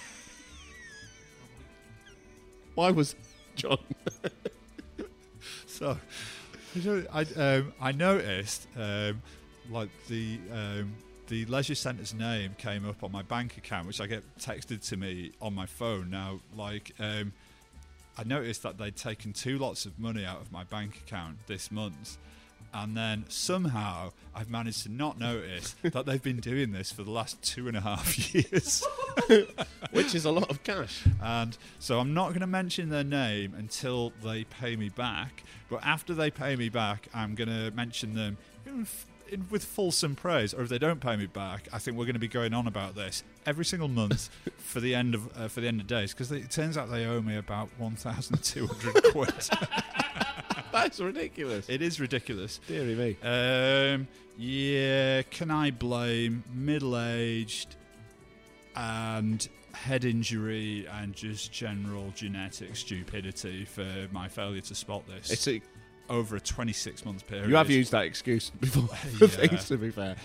why 2.75 2.91
was 2.91 3.15
John. 3.55 3.79
So, 5.77 5.95
I, 6.75 6.97
I, 7.13 7.25
um, 7.35 7.73
I 7.79 7.91
noticed 7.91 8.67
um, 8.75 9.21
like 9.69 9.89
the 10.07 10.39
um, 10.51 10.95
the 11.27 11.45
leisure 11.45 11.75
centre's 11.75 12.13
name 12.13 12.55
came 12.57 12.87
up 12.87 13.03
on 13.03 13.11
my 13.11 13.21
bank 13.21 13.57
account, 13.57 13.87
which 13.87 14.01
I 14.01 14.07
get 14.07 14.23
texted 14.37 14.87
to 14.89 14.97
me 14.97 15.31
on 15.41 15.53
my 15.53 15.65
phone 15.65 16.09
now. 16.09 16.39
Like, 16.55 16.93
um, 16.99 17.33
I 18.17 18.23
noticed 18.23 18.63
that 18.63 18.77
they'd 18.77 18.95
taken 18.95 19.33
two 19.33 19.57
lots 19.57 19.85
of 19.85 19.99
money 19.99 20.25
out 20.25 20.41
of 20.41 20.51
my 20.51 20.63
bank 20.63 20.97
account 21.05 21.37
this 21.47 21.71
month. 21.71 22.17
And 22.73 22.97
then 22.97 23.25
somehow 23.29 24.11
I've 24.35 24.49
managed 24.49 24.83
to 24.83 24.89
not 24.89 25.19
notice 25.19 25.75
that 25.83 26.05
they've 26.05 26.21
been 26.21 26.39
doing 26.39 26.71
this 26.71 26.91
for 26.91 27.03
the 27.03 27.11
last 27.11 27.41
two 27.41 27.67
and 27.67 27.77
a 27.77 27.81
half 27.81 28.33
years. 28.33 28.85
Which 29.91 30.15
is 30.15 30.25
a 30.25 30.31
lot 30.31 30.49
of 30.49 30.63
cash. 30.63 31.03
And 31.21 31.57
so 31.79 31.99
I'm 31.99 32.13
not 32.13 32.29
going 32.29 32.41
to 32.41 32.47
mention 32.47 32.89
their 32.89 33.03
name 33.03 33.53
until 33.57 34.13
they 34.23 34.43
pay 34.45 34.75
me 34.75 34.89
back. 34.89 35.43
But 35.69 35.83
after 35.83 36.13
they 36.13 36.31
pay 36.31 36.55
me 36.55 36.69
back, 36.69 37.07
I'm 37.13 37.35
going 37.35 37.49
to 37.49 37.71
mention 37.71 38.13
them 38.15 38.37
in, 39.29 39.47
with 39.49 39.63
fulsome 39.63 40.15
praise. 40.15 40.53
Or 40.53 40.61
if 40.61 40.69
they 40.69 40.77
don't 40.79 40.99
pay 40.99 41.15
me 41.15 41.25
back, 41.25 41.67
I 41.71 41.79
think 41.79 41.97
we're 41.97 42.05
going 42.05 42.13
to 42.13 42.19
be 42.19 42.27
going 42.27 42.53
on 42.53 42.67
about 42.67 42.95
this 42.95 43.23
every 43.45 43.65
single 43.65 43.87
month 43.87 44.29
for 44.57 44.79
the 44.79 44.95
end 44.95 45.15
of 45.15 45.37
uh, 45.37 45.47
for 45.47 45.61
the 45.61 45.67
end 45.67 45.81
of 45.81 45.87
days 45.87 46.13
because 46.13 46.31
it 46.31 46.49
turns 46.51 46.77
out 46.77 46.89
they 46.89 47.05
owe 47.05 47.21
me 47.21 47.37
about 47.37 47.69
1,200 47.77 49.03
quid. 49.11 49.33
That's 50.71 50.99
ridiculous. 50.99 51.69
it 51.69 51.81
is 51.81 51.99
ridiculous. 51.99 52.59
Deary 52.67 52.95
me. 52.95 53.17
Um, 53.23 54.07
yeah, 54.37 55.23
can 55.23 55.49
I 55.49 55.71
blame 55.71 56.43
middle 56.53 56.99
aged 56.99 57.75
and 58.75 59.47
head 59.73 60.05
injury 60.05 60.87
and 60.87 61.13
just 61.13 61.51
general 61.51 62.11
genetic 62.15 62.75
stupidity 62.75 63.65
for 63.65 63.87
my 64.11 64.27
failure 64.27 64.61
to 64.61 64.75
spot 64.75 65.03
this 65.07 65.31
It's 65.31 65.47
a, 65.47 65.61
over 66.09 66.35
a 66.35 66.39
26 66.39 67.05
month 67.05 67.27
period? 67.27 67.49
you 67.49 67.55
have 67.55 67.69
used 67.69 67.91
that 67.91 68.05
excuse 68.05 68.49
before 68.49 68.89
Yeah. 69.21 69.27
things, 69.27 69.67
to 69.67 69.77
be 69.77 69.91
fair. 69.91 70.15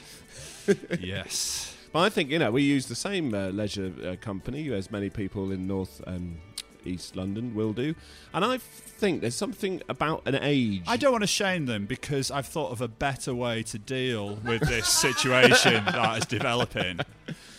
yes. 1.01 1.75
But 1.93 2.01
I 2.01 2.09
think, 2.09 2.31
you 2.31 2.39
know, 2.39 2.51
we 2.51 2.63
use 2.63 2.87
the 2.87 2.95
same 2.95 3.35
uh, 3.35 3.49
leisure 3.51 3.93
uh, 4.05 4.17
company 4.21 4.73
as 4.73 4.91
many 4.91 5.11
people 5.11 5.51
in 5.53 5.67
North 5.67 6.01
um, 6.07 6.39
East 6.87 7.17
London 7.17 7.55
will 7.55 7.73
do. 7.73 7.95
And 8.35 8.45
I 8.45 8.59
think 8.59 9.21
there's 9.21 9.35
something 9.35 9.83
about 9.89 10.23
an 10.27 10.39
age. 10.41 10.83
I 10.87 10.97
don't 10.97 11.13
want 11.13 11.23
to 11.23 11.29
shame 11.29 11.67
them 11.67 11.87
because 11.87 12.31
I've 12.31 12.47
thought 12.47 12.73
of 12.73 12.81
a 12.81 12.89
better 12.89 13.35
way 13.35 13.63
to 13.65 13.79
deal 13.79 14.37
with 14.45 14.63
this 14.69 14.89
situation 14.89 15.85
that 15.87 16.19
is 16.19 16.27
developing. 16.27 17.01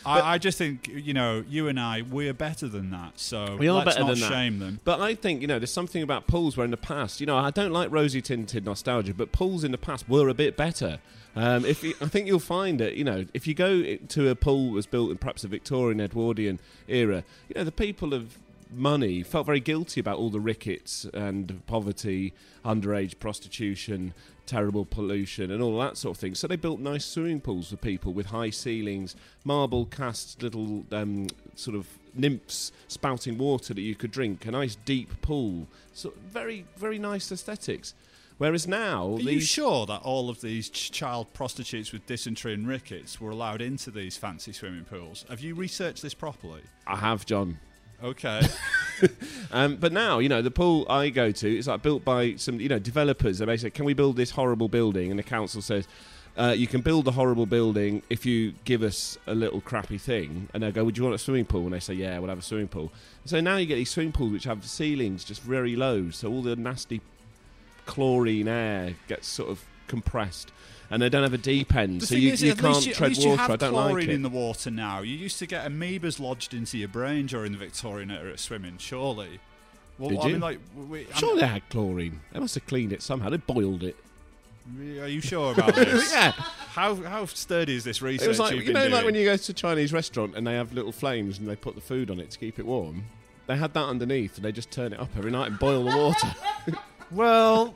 I, 0.05 0.33
I 0.33 0.38
just 0.38 0.57
think, 0.57 0.89
you 0.89 1.13
know, 1.13 1.43
you 1.47 1.67
and 1.69 1.79
I, 1.79 2.01
we're 2.01 2.33
better 2.33 2.67
than 2.67 2.91
that. 2.91 3.19
So 3.19 3.55
We 3.57 3.67
are 3.69 3.77
let's 3.77 3.95
better 3.95 4.01
not 4.01 4.09
than 4.12 4.19
that. 4.19 4.29
shame 4.29 4.59
them. 4.59 4.79
But 4.83 4.99
I 4.99 5.15
think, 5.15 5.41
you 5.41 5.47
know, 5.47 5.59
there's 5.59 5.71
something 5.71 6.03
about 6.03 6.27
pools 6.27 6.57
where 6.57 6.65
in 6.65 6.71
the 6.71 6.77
past, 6.77 7.21
you 7.21 7.25
know, 7.25 7.38
I 7.38 7.51
don't 7.51 7.71
like 7.71 7.89
rosy 7.91 8.21
tinted 8.21 8.65
nostalgia, 8.65 9.13
but 9.13 9.31
pools 9.31 9.63
in 9.63 9.71
the 9.71 9.77
past 9.77 10.09
were 10.09 10.27
a 10.27 10.33
bit 10.33 10.57
better. 10.57 10.99
Um, 11.36 11.65
if 11.65 11.83
you, 11.83 11.93
I 12.01 12.07
think 12.07 12.27
you'll 12.27 12.39
find 12.39 12.79
it, 12.79 12.93
you 12.95 13.03
know, 13.03 13.25
if 13.33 13.47
you 13.47 13.53
go 13.55 13.95
to 13.95 14.29
a 14.29 14.36
pool 14.36 14.67
that 14.67 14.73
was 14.73 14.86
built 14.86 15.09
in 15.09 15.17
perhaps 15.17 15.43
a 15.43 15.47
Victorian, 15.47 15.99
Edwardian 15.99 16.59
era, 16.88 17.23
you 17.47 17.55
know, 17.55 17.63
the 17.63 17.71
people 17.71 18.13
of 18.13 18.38
money 18.75 19.23
felt 19.23 19.45
very 19.45 19.59
guilty 19.59 19.99
about 19.99 20.17
all 20.17 20.29
the 20.29 20.39
rickets 20.39 21.05
and 21.13 21.65
poverty, 21.67 22.33
underage 22.65 23.19
prostitution, 23.19 24.13
terrible 24.45 24.86
pollution, 24.86 25.51
and 25.51 25.62
all 25.62 25.77
that 25.79 25.97
sort 25.97 26.15
of 26.17 26.19
thing. 26.21 26.36
So 26.36 26.47
they 26.47 26.55
built 26.55 26.79
nice 26.79 27.05
swimming 27.05 27.41
pools 27.41 27.69
for 27.69 27.77
people 27.77 28.13
with 28.13 28.27
high 28.27 28.49
ceilings, 28.49 29.15
marble 29.43 29.86
cast 29.86 30.41
little 30.43 30.83
um, 30.91 31.27
sort 31.55 31.75
of 31.75 31.88
nymphs 32.13 32.71
spouting 32.88 33.38
water 33.38 33.73
that 33.73 33.81
you 33.81 33.95
could 33.95 34.12
drink, 34.12 34.45
a 34.45 34.51
nice 34.51 34.75
deep 34.86 35.21
pool. 35.21 35.67
So 35.93 36.13
very, 36.27 36.65
very 36.77 36.99
nice 36.99 37.31
aesthetics. 37.31 37.93
Whereas 38.39 38.67
now, 38.67 39.15
Are 39.15 39.19
you 39.19 39.39
sure 39.39 39.86
that 39.86 40.01
all 40.01 40.29
of 40.29 40.41
these 40.41 40.69
ch- 40.69 40.91
child 40.91 41.31
prostitutes 41.33 41.91
with 41.93 42.05
dysentery 42.07 42.53
and 42.53 42.67
rickets 42.67 43.21
were 43.21 43.29
allowed 43.29 43.62
into 43.62 43.91
these 43.91 44.17
fancy 44.17 44.51
swimming 44.51 44.86
pools? 44.86 45.23
Have 45.29 45.39
you 45.39 45.53
researched 45.55 46.01
this 46.01 46.15
properly? 46.15 46.62
I 46.88 46.95
have, 46.97 47.25
John. 47.25 47.59
Okay. 48.04 48.42
Um, 49.52 49.76
but 49.76 49.92
now, 49.92 50.20
you 50.20 50.30
know, 50.30 50.42
the 50.42 50.50
pool 50.50 50.86
I 50.89 51.10
go 51.10 51.32
to 51.32 51.58
is 51.58 51.68
like 51.68 51.82
built 51.82 52.04
by 52.06 52.36
some, 52.36 52.60
you 52.60 52.70
know, 52.70 52.80
developers. 52.80 53.39
They 53.39 53.46
basically, 53.46 53.72
can 53.72 53.86
we 53.86 53.94
build 53.94 54.16
this 54.16 54.32
horrible 54.32 54.68
building? 54.70 55.12
And 55.12 55.20
the 55.20 55.24
council 55.24 55.62
says, 55.62 55.88
uh, 56.38 56.56
you 56.58 56.66
can 56.66 56.82
build 56.82 57.06
the 57.06 57.12
horrible 57.12 57.46
building 57.46 58.02
if 58.10 58.26
you 58.26 58.54
give 58.66 58.82
us 58.82 59.18
a 59.28 59.36
little 59.36 59.62
crappy 59.62 60.00
thing. 60.00 60.48
And 60.54 60.63
they 60.63 60.72
go, 60.72 60.84
would 60.84 60.98
you 60.98 61.04
want 61.04 61.16
a 61.16 61.20
swimming 61.20 61.46
pool? 61.46 61.66
And 61.66 61.74
they 61.74 61.80
say, 61.80 61.94
yeah, 61.94 62.18
we'll 62.18 62.30
have 62.30 62.39
a 62.39 62.44
swimming 62.44 62.68
pool. 62.68 62.92
so 63.26 63.39
now 63.42 63.58
you 63.58 63.66
get 63.66 63.76
these 63.76 63.92
swimming 63.92 64.13
pools 64.13 64.32
which 64.32 64.46
have 64.46 64.66
ceilings 64.66 65.24
just 65.24 65.42
very 65.42 65.76
low. 65.76 66.10
So 66.10 66.32
all 66.32 66.42
the 66.42 66.56
nasty 66.56 67.02
chlorine 67.86 68.48
air 68.48 68.96
gets 69.08 69.28
sort 69.28 69.50
of 69.50 69.63
compressed. 69.88 70.52
And 70.93 71.01
they 71.01 71.10
don't 71.10 71.23
have 71.23 71.34
a 71.34 71.38
deep 71.39 71.73
end. 71.75 72.01
The 72.01 72.06
so 72.06 72.15
you, 72.15 72.34
is, 72.34 72.43
you 72.43 72.53
can't 72.56 72.86
you, 72.86 72.93
tread 72.93 73.17
water. 73.17 73.29
you 73.29 73.36
have 73.36 73.49
I 73.51 73.56
don't 73.56 73.71
chlorine 73.71 73.95
like 73.95 74.03
it. 74.03 74.10
in 74.12 74.21
the 74.21 74.29
water 74.29 74.69
now. 74.69 75.01
You 75.01 75.15
used 75.15 75.39
to 75.39 75.47
get 75.47 75.65
amoebas 75.65 76.19
lodged 76.19 76.53
into 76.53 76.77
your 76.77 76.88
brain 76.88 77.25
during 77.25 77.51
the 77.51 77.58
Victorian 77.58 78.12
era 78.12 78.38
swimming, 78.38 78.77
surely. 78.77 79.39
Well, 79.97 80.10
Did 80.12 80.19
I 80.19 80.25
you? 80.27 80.32
mean, 80.34 80.41
like, 80.41 80.60
we, 80.75 80.99
I'm- 81.06 81.13
Sure, 81.15 81.36
they 81.36 81.47
had 81.47 81.67
chlorine. 81.69 82.19
They 82.32 82.39
must 82.39 82.53
have 82.56 82.67
cleaned 82.67 82.93
it 82.93 83.01
somehow. 83.01 83.29
They 83.29 83.38
boiled 83.38 83.84
it. 83.84 83.95
Are 85.01 85.08
you 85.08 85.19
sure 85.19 85.51
about 85.53 85.75
this? 85.75 86.13
yeah. 86.13 86.32
How 86.32 86.95
how 86.95 87.25
sturdy 87.25 87.75
is 87.75 87.84
this 87.84 88.01
research 88.01 88.25
It 88.25 88.29
was 88.29 88.39
like 88.39 88.56
you 88.56 88.71
know, 88.71 88.82
doing? 88.82 88.91
like 88.93 89.03
when 89.03 89.13
you 89.15 89.25
go 89.25 89.36
to 89.36 89.51
a 89.51 89.56
Chinese 89.56 89.91
restaurant 89.91 90.36
and 90.38 90.47
they 90.47 90.53
have 90.53 90.71
little 90.73 90.93
flames 90.93 91.38
and 91.38 91.47
they 91.49 91.56
put 91.58 91.75
the 91.75 91.82
food 91.82 92.10
on 92.10 92.19
it 92.19 92.32
to 92.32 92.39
keep 92.39 92.60
it 92.60 92.65
warm. 92.65 93.03
They 93.47 93.58
had 93.58 93.73
that 93.73 93.84
underneath 93.86 94.38
and 94.38 94.45
they 94.45 94.51
just 94.53 94.71
turn 94.71 94.93
it 94.93 94.99
up 95.01 95.10
every 95.17 95.32
night 95.32 95.47
and 95.49 95.60
boil 95.60 95.84
the 95.84 95.97
water. 95.97 96.36
Well, 97.12 97.75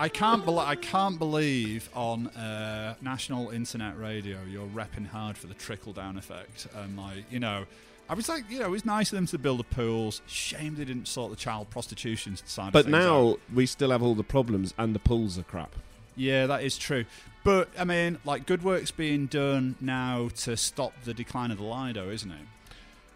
I 0.00 0.08
can't 0.08 0.48
I 0.48 0.76
can't 0.76 1.18
believe 1.18 1.90
on 1.94 2.28
uh, 2.28 2.94
national 3.02 3.50
internet 3.50 3.98
radio 4.00 4.38
you're 4.50 4.66
repping 4.66 5.06
hard 5.06 5.36
for 5.36 5.46
the 5.46 5.52
trickle 5.52 5.92
down 5.92 6.16
effect 6.16 6.66
and 6.74 6.96
like 6.96 7.30
you 7.30 7.38
know. 7.38 7.66
I 8.08 8.14
was 8.14 8.28
like, 8.28 8.50
you 8.50 8.58
know, 8.58 8.64
it 8.64 8.70
was 8.70 8.84
nice 8.84 9.12
of 9.12 9.16
them 9.16 9.26
to 9.26 9.38
build 9.38 9.60
the 9.60 9.64
pools. 9.64 10.20
Shame 10.26 10.74
they 10.74 10.84
didn't 10.84 11.06
sort 11.06 11.30
the 11.30 11.36
child 11.36 11.70
prostitution 11.70 12.36
side. 12.44 12.68
of 12.68 12.72
but 12.72 12.86
out. 12.86 12.90
now 12.90 13.36
we 13.54 13.66
still 13.66 13.92
have 13.92 14.02
all 14.02 14.16
the 14.16 14.24
problems 14.24 14.74
and 14.76 14.96
the 14.96 14.98
pools 14.98 15.38
are 15.38 15.44
crap. 15.44 15.76
Yeah, 16.16 16.46
that 16.46 16.64
is 16.64 16.76
true. 16.76 17.04
But 17.44 17.68
I 17.78 17.84
mean, 17.84 18.18
like 18.24 18.46
good 18.46 18.64
work's 18.64 18.90
being 18.90 19.26
done 19.26 19.76
now 19.80 20.30
to 20.38 20.56
stop 20.56 20.94
the 21.04 21.12
decline 21.12 21.50
of 21.50 21.58
the 21.58 21.64
Lido, 21.64 22.10
isn't 22.10 22.30
it? 22.30 22.46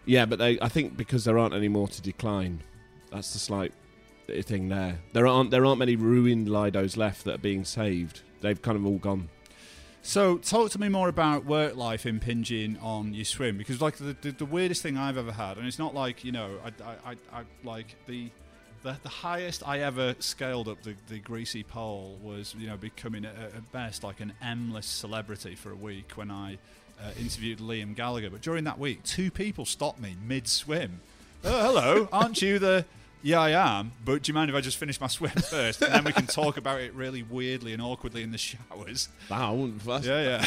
Yeah, 0.04 0.26
but 0.26 0.38
they, 0.38 0.60
I 0.60 0.68
think 0.68 0.98
because 0.98 1.24
there 1.24 1.38
aren't 1.38 1.54
any 1.54 1.68
more 1.68 1.88
to 1.88 2.02
decline, 2.02 2.60
that's 3.10 3.32
the 3.32 3.38
slight 3.38 3.72
thing 4.26 4.68
there. 4.68 4.98
There 5.12 5.26
aren't 5.26 5.50
there 5.50 5.64
aren't 5.64 5.78
many 5.78 5.96
ruined 5.96 6.48
Lidos 6.48 6.96
left 6.96 7.24
that 7.24 7.34
are 7.34 7.38
being 7.38 7.64
saved. 7.64 8.20
They've 8.40 8.60
kind 8.60 8.76
of 8.76 8.86
all 8.86 8.98
gone. 8.98 9.28
So, 10.06 10.36
talk 10.36 10.70
to 10.72 10.78
me 10.78 10.90
more 10.90 11.08
about 11.08 11.46
work 11.46 11.76
life 11.76 12.04
impinging 12.04 12.76
on 12.82 13.14
your 13.14 13.24
swim 13.24 13.56
because, 13.56 13.80
like, 13.80 13.96
the, 13.96 14.14
the, 14.20 14.32
the 14.32 14.44
weirdest 14.44 14.82
thing 14.82 14.98
I've 14.98 15.16
ever 15.16 15.32
had, 15.32 15.56
and 15.56 15.66
it's 15.66 15.78
not 15.78 15.94
like 15.94 16.24
you 16.24 16.30
know, 16.30 16.58
I, 16.62 16.84
I, 16.84 17.12
I, 17.12 17.40
I 17.40 17.42
like 17.64 17.96
the, 18.06 18.28
the 18.82 18.98
the 19.02 19.08
highest 19.08 19.66
I 19.66 19.78
ever 19.78 20.14
scaled 20.18 20.68
up 20.68 20.82
the, 20.82 20.94
the 21.08 21.20
greasy 21.20 21.62
pole 21.62 22.18
was 22.22 22.54
you 22.58 22.66
know 22.66 22.76
becoming 22.76 23.24
at, 23.24 23.34
at 23.34 23.72
best 23.72 24.04
like 24.04 24.20
an 24.20 24.34
M-list 24.42 24.98
celebrity 24.98 25.54
for 25.54 25.70
a 25.70 25.74
week 25.74 26.12
when 26.16 26.30
I 26.30 26.58
uh, 27.02 27.12
interviewed 27.18 27.60
Liam 27.60 27.96
Gallagher. 27.96 28.28
But 28.28 28.42
during 28.42 28.64
that 28.64 28.78
week, 28.78 29.04
two 29.04 29.30
people 29.30 29.64
stopped 29.64 30.00
me 30.00 30.16
mid 30.22 30.46
swim. 30.48 31.00
Oh, 31.42 31.66
hello, 31.66 32.08
aren't 32.12 32.42
you 32.42 32.58
the? 32.58 32.84
Yeah, 33.26 33.40
I 33.40 33.78
am. 33.78 33.92
But 34.04 34.22
do 34.22 34.28
you 34.30 34.34
mind 34.34 34.50
if 34.50 34.54
I 34.54 34.60
just 34.60 34.76
finish 34.76 35.00
my 35.00 35.06
swim 35.06 35.30
first, 35.50 35.80
and 35.80 35.94
then 35.94 36.04
we 36.04 36.12
can 36.12 36.26
talk 36.26 36.58
about 36.58 36.82
it 36.82 36.92
really 36.92 37.22
weirdly 37.22 37.72
and 37.72 37.80
awkwardly 37.80 38.22
in 38.22 38.32
the 38.32 38.38
showers? 38.38 39.08
Wow, 39.30 39.70
that's, 39.82 40.06
Yeah, 40.06 40.44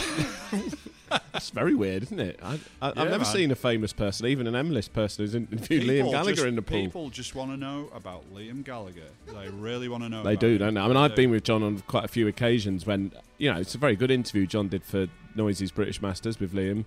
yeah. 0.54 0.62
that's 1.34 1.50
very 1.50 1.74
weird, 1.74 2.04
isn't 2.04 2.20
it? 2.20 2.40
I, 2.44 2.54
I, 2.54 2.54
Yeah, 2.54 2.60
I've 2.82 2.96
never 3.10 3.18
man. 3.24 3.26
seen 3.26 3.50
a 3.50 3.56
famous 3.56 3.94
person, 3.94 4.28
even 4.28 4.46
an 4.46 4.56
M-list 4.56 4.94
person, 4.94 5.26
who's 5.26 5.34
interviewed 5.34 5.84
Liam 6.06 6.12
Gallagher 6.12 6.36
just- 6.36 6.48
in 6.48 6.56
the 6.56 6.62
pool. 6.62 6.84
People 6.84 7.10
just 7.10 7.34
want 7.34 7.50
to 7.50 7.58
know 7.58 7.90
about 7.96 8.32
Liam 8.32 8.64
Gallagher. 8.64 9.08
They 9.26 9.50
really 9.50 9.90
want 9.90 10.04
to 10.04 10.10
know. 10.10 10.22
They 10.22 10.36
do, 10.36 10.50
him. 10.50 10.58
don't 10.60 10.74
they? 10.76 10.82
I 10.82 10.88
mean, 10.88 10.98
I've 10.98 11.16
been 11.16 11.32
with 11.32 11.44
John 11.46 11.64
on 11.64 11.80
quite 11.88 12.06
a 12.06 12.10
few 12.10 12.28
occasions 12.28 12.86
when, 12.86 13.12
you 13.40 13.52
know, 13.52 13.60
it's 13.60 13.74
a 13.74 13.80
very 13.80 13.96
good 13.96 14.12
interview 14.12 14.46
John 14.46 14.68
did 14.68 14.84
for 14.84 15.08
Noisey's 15.36 15.72
British 15.72 16.00
Masters 16.00 16.40
with 16.40 16.54
Liam. 16.54 16.86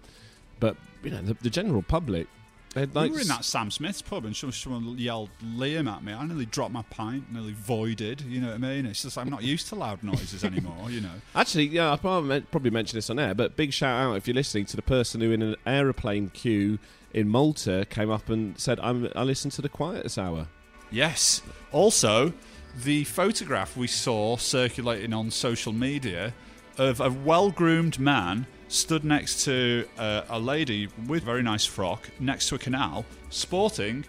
But, 0.61 0.77
you 1.03 1.11
know, 1.11 1.23
the, 1.23 1.35
the 1.35 1.51
general 1.51 1.83
public, 1.83 2.29
like. 2.75 2.95
we 2.95 3.11
were 3.11 3.21
in 3.21 3.29
that 3.29 3.45
Sam 3.45 3.71
Smith's 3.71 4.03
pub 4.03 4.25
and 4.25 4.37
someone 4.37 4.97
yelled 4.99 5.31
Liam 5.45 5.91
at 5.91 6.05
me. 6.05 6.13
I 6.13 6.25
nearly 6.25 6.47
dropped 6.47 6.73
my 6.73 6.83
pint, 6.83 7.33
nearly 7.33 7.53
voided. 7.53 8.21
You 8.23 8.41
know 8.41 8.49
what 8.49 8.55
I 8.55 8.59
mean? 8.59 8.87
It's 8.87 9.03
just 9.03 9.19
I'm 9.19 9.31
not 9.31 9.43
used 9.43 9.69
to 9.69 9.75
loud 9.75 10.03
noises 10.03 10.45
anymore. 10.45 10.91
You 10.91 11.01
know. 11.01 11.11
Actually, 11.35 11.67
yeah, 11.67 11.93
I 11.93 11.97
probably, 11.97 12.29
meant- 12.29 12.51
probably 12.51 12.71
mentioned 12.71 12.99
this 12.99 13.11
on 13.11 13.19
air, 13.19 13.35
but 13.35 13.57
big 13.57 13.73
shout 13.73 14.01
out 14.01 14.17
if 14.17 14.27
you're 14.29 14.35
listening 14.35 14.67
to 14.67 14.77
the 14.77 14.83
person 14.83 15.21
who, 15.21 15.33
in 15.33 15.43
an 15.43 15.57
aeroplane 15.67 16.31
queue 16.31 16.79
in 17.13 17.29
Malta, 17.29 17.87
came 17.91 18.11
up 18.11 18.29
and 18.29 18.59
said, 18.59 18.79
I'm, 18.81 19.11
I 19.17 19.23
listened 19.23 19.53
to 19.53 19.63
the 19.63 19.69
Quietus 19.69 20.17
Hour. 20.17 20.47
Yes. 20.91 21.43
Also, 21.73 22.33
the 22.77 23.05
photograph 23.05 23.77
we 23.77 23.87
saw 23.87 24.37
circulating 24.37 25.13
on 25.13 25.31
social 25.31 25.73
media 25.73 26.35
of 26.79 27.01
a 27.01 27.11
well-groomed 27.11 27.99
man 27.99 28.47
stood 28.71 29.05
next 29.05 29.45
to 29.45 29.87
uh, 29.99 30.23
a 30.29 30.39
lady 30.39 30.89
with 31.07 31.23
a 31.23 31.27
very 31.27 31.43
nice 31.43 31.67
frock 31.67 32.09
next 32.21 32.49
to 32.49 32.55
a 32.55 32.59
canal, 32.59 33.05
sporting 33.31 34.05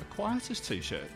a 0.00 0.04
Quietus 0.14 0.60
t-shirt. 0.60 1.10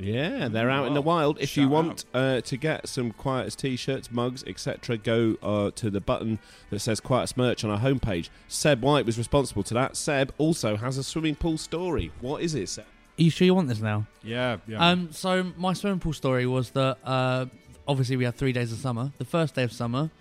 Yeah, 0.00 0.46
they're 0.46 0.70
out 0.70 0.86
in 0.86 0.94
the 0.94 1.02
wild. 1.02 1.38
If 1.40 1.56
you 1.56 1.68
want 1.68 2.04
uh, 2.14 2.40
to 2.42 2.56
get 2.56 2.86
some 2.86 3.10
Quietus 3.10 3.56
t-shirts, 3.56 4.12
mugs, 4.12 4.44
etc., 4.46 4.96
go 4.96 5.36
uh, 5.42 5.72
to 5.72 5.90
the 5.90 6.00
button 6.00 6.38
that 6.70 6.78
says 6.78 7.00
Quietus 7.00 7.36
merch 7.36 7.64
on 7.64 7.70
our 7.70 7.80
homepage. 7.80 8.28
Seb 8.46 8.80
White 8.80 9.04
was 9.06 9.18
responsible 9.18 9.64
to 9.64 9.74
that. 9.74 9.96
Seb 9.96 10.32
also 10.38 10.76
has 10.76 10.98
a 10.98 11.02
swimming 11.02 11.34
pool 11.34 11.58
story. 11.58 12.12
What 12.20 12.42
is 12.42 12.54
it, 12.54 12.68
Seb? 12.68 12.84
Are 12.84 13.22
you 13.22 13.30
sure 13.30 13.46
you 13.46 13.54
want 13.54 13.66
this 13.66 13.80
now? 13.80 14.06
Yeah, 14.22 14.58
yeah. 14.68 14.88
Um, 14.88 15.10
so 15.10 15.52
my 15.56 15.72
swimming 15.72 15.98
pool 15.98 16.12
story 16.12 16.46
was 16.46 16.70
that 16.70 16.98
uh, 17.02 17.46
obviously 17.88 18.16
we 18.16 18.24
had 18.24 18.36
three 18.36 18.52
days 18.52 18.70
of 18.70 18.78
summer. 18.78 19.10
The 19.18 19.24
first 19.24 19.56
day 19.56 19.64
of 19.64 19.72
summer, 19.72 20.12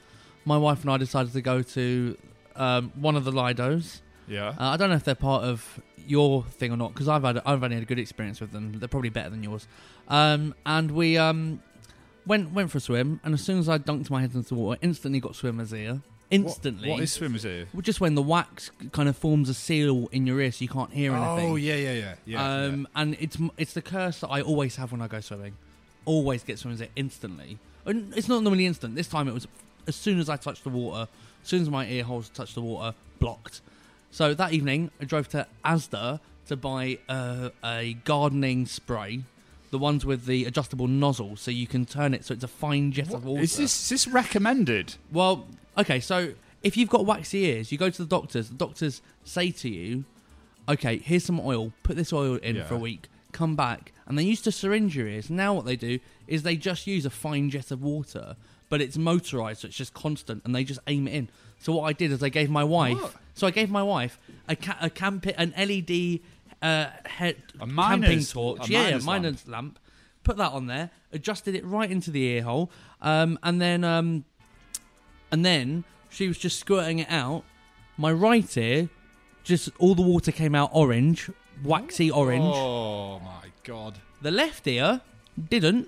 my 0.48 0.58
wife 0.58 0.82
and 0.82 0.90
I 0.90 0.98
decided 0.98 1.34
to 1.34 1.42
go 1.42 1.62
to 1.62 2.18
um, 2.56 2.92
one 2.96 3.16
of 3.16 3.26
the 3.26 3.32
Lidos. 3.32 4.02
yeah. 4.28 4.50
Uh, 4.50 4.54
I 4.60 4.78
don't 4.78 4.90
know 4.90 4.96
if 4.96 5.04
they're 5.04 5.14
part 5.14 5.44
of 5.44 5.80
your 6.08 6.44
thing 6.44 6.72
or 6.72 6.78
not 6.78 6.94
because 6.94 7.10
I've 7.10 7.24
had 7.24 7.42
I've 7.46 7.62
only 7.62 7.76
had 7.76 7.84
a 7.84 7.86
good 7.86 8.00
experience 8.00 8.40
with 8.40 8.52
them. 8.52 8.80
They're 8.80 8.88
probably 8.88 9.10
better 9.10 9.30
than 9.30 9.44
yours. 9.44 9.68
Um, 10.08 10.56
and 10.66 10.92
we 10.92 11.18
um, 11.18 11.62
went 12.26 12.54
went 12.54 12.72
for 12.72 12.78
a 12.78 12.82
swim, 12.82 13.20
and 13.24 13.34
as 13.34 13.42
soon 13.42 13.60
as 13.60 13.68
I 13.68 13.78
dunked 13.78 14.10
my 14.10 14.22
head 14.22 14.34
into 14.34 14.50
the 14.50 14.56
water, 14.56 14.80
instantly 14.82 15.20
got 15.20 15.36
swimmer's 15.36 15.74
ear. 15.74 16.02
Instantly. 16.30 16.90
What, 16.90 16.96
what 16.96 17.04
is 17.04 17.12
swimmer's 17.12 17.46
ear? 17.46 17.68
Well, 17.74 17.82
just 17.82 18.02
when 18.02 18.16
the 18.16 18.22
wax 18.22 18.72
kind 18.92 19.08
of 19.08 19.16
forms 19.18 19.50
a 19.50 19.54
seal 19.54 20.10
in 20.12 20.26
your 20.28 20.40
ear, 20.42 20.52
so 20.52 20.64
you 20.64 20.70
can't 20.70 20.92
hear 20.92 21.14
anything. 21.14 21.52
Oh 21.52 21.56
yeah, 21.58 21.76
yeah, 21.76 21.94
yeah, 21.94 22.16
yeah. 22.26 22.54
um, 22.54 22.88
and 22.96 23.18
it's 23.20 23.38
it's 23.58 23.74
the 23.74 23.82
curse 23.82 24.22
that 24.22 24.30
I 24.30 24.42
always 24.42 24.78
have 24.78 24.92
when 24.94 25.02
I 25.02 25.08
go 25.08 25.20
swimming. 25.20 25.56
Always 26.06 26.44
get 26.44 26.58
swimmer's 26.58 26.82
ear 26.82 26.90
instantly. 26.96 27.60
And 27.86 28.14
it's 28.18 28.28
not 28.28 28.44
normally 28.44 28.66
instant. 28.66 28.96
This 28.96 29.08
time 29.08 29.30
it 29.30 29.34
was 29.34 29.48
as 29.88 29.96
soon 29.96 30.20
as 30.20 30.30
I 30.30 30.36
touched 30.38 30.64
the 30.64 30.70
water, 30.70 31.08
as 31.44 31.48
soon 31.50 31.62
as 31.62 31.70
my 31.70 31.88
ear 31.88 32.04
holes 32.04 32.30
touched 32.30 32.56
the 32.56 32.62
water, 32.62 32.96
blocked. 33.20 33.62
So 34.12 34.34
that 34.34 34.54
evening, 34.54 34.92
I 35.02 35.06
drove 35.06 35.28
to 35.30 35.48
Asda 35.66 36.20
to 36.48 36.56
buy 36.56 37.00
uh, 37.10 37.50
a 37.64 37.94
gardening 38.06 38.66
spray, 38.66 39.22
the 39.72 39.78
ones 39.78 40.06
with 40.06 40.26
the 40.26 40.46
adjustable 40.46 40.88
nozzle, 40.88 41.36
so 41.36 41.52
you 41.52 41.68
can 41.68 41.86
turn 41.86 42.14
it 42.14 42.24
so 42.26 42.34
it's 42.34 42.44
a 42.44 42.48
fine 42.48 42.92
jet 42.92 43.14
of 43.14 43.26
water. 43.26 43.42
is 43.42 43.58
this 43.58 43.82
is 43.84 43.90
this 43.90 44.08
recommended? 44.08 44.96
Well, 45.12 45.46
okay, 45.78 46.00
so 46.00 46.34
if 46.64 46.78
you've 46.78 46.90
got 46.90 47.06
waxy 47.06 47.40
ears, 47.46 47.72
you 47.72 47.78
go 47.78 47.90
to 47.90 48.02
the 48.02 48.08
doctors. 48.08 48.50
The 48.50 48.56
doctors 48.56 49.02
say 49.26 49.52
to 49.52 49.70
you, 49.70 50.06
"Okay, 50.70 50.98
here's 51.00 51.26
some 51.26 51.40
oil. 51.42 51.74
Put 51.84 51.96
this 51.98 52.14
oil 52.14 52.36
in 52.38 52.56
Yeah. 52.58 52.66
for 52.66 52.76
a 52.76 52.80
week. 52.80 53.08
Come 53.34 53.56
back." 53.56 53.92
And 54.06 54.18
they 54.18 54.24
used 54.24 54.46
to 54.46 54.52
syringe 54.54 54.96
your 54.96 55.08
ears. 55.08 55.30
Now 55.30 55.54
what 55.54 55.66
they 55.66 55.76
do 55.76 56.00
is 56.28 56.44
they 56.44 56.56
just 56.56 56.88
use 56.88 57.06
a 57.06 57.10
fine 57.10 57.50
jet 57.50 57.70
of 57.72 57.84
water, 57.84 58.38
but 58.70 58.82
it's 58.82 58.98
motorized, 58.98 59.62
so 59.62 59.68
it's 59.68 59.78
just 59.78 59.94
constant, 59.94 60.44
and 60.46 60.54
they 60.56 60.64
just 60.64 60.80
aim 60.88 61.08
it 61.08 61.14
in. 61.14 61.30
So 61.60 61.74
what 61.74 61.84
I 61.84 61.94
did 61.94 62.12
is 62.12 62.22
I 62.22 62.30
gave 62.30 62.50
my 62.50 62.64
wife. 62.64 63.02
What? 63.02 63.14
So 63.34 63.48
I 63.48 63.52
gave 63.52 63.70
my 63.70 63.84
wife 63.84 64.20
a 64.48 64.56
ca- 64.56 64.78
a 64.82 64.90
camp 64.90 65.26
an 65.38 65.54
LED 65.58 66.20
uh, 66.62 66.88
head 67.06 67.36
A 67.56 67.60
camping 67.68 67.76
miner's- 67.76 68.32
torch. 68.32 68.68
a 68.70 68.72
yeah, 68.72 68.84
miner's 68.84 69.04
yeah, 69.06 69.12
miner's 69.12 69.48
lamp. 69.48 69.80
Put 70.24 70.38
that 70.38 70.52
on 70.52 70.68
there. 70.68 70.90
Adjusted 71.14 71.56
it 71.56 71.64
right 71.66 71.90
into 71.90 72.12
the 72.12 72.22
ear 72.24 72.44
hole, 72.44 72.70
um, 73.02 73.40
and 73.44 73.62
then 73.62 73.84
um, 73.84 74.26
and 75.32 75.46
then 75.46 75.84
she 76.10 76.28
was 76.28 76.38
just 76.38 76.60
squirting 76.60 77.00
it 77.00 77.10
out. 77.10 77.44
My 77.98 78.12
right 78.12 78.58
ear, 78.58 78.90
just 79.44 79.70
all 79.80 79.96
the 79.96 80.02
water 80.02 80.32
came 80.32 80.54
out 80.56 80.70
orange, 80.74 81.30
waxy 81.64 82.12
orange. 82.12 82.44
Oh 82.46 83.20
my 83.20 83.48
god. 83.64 84.00
The 84.22 84.32
left 84.32 84.68
ear 84.68 85.02
didn't 85.50 85.88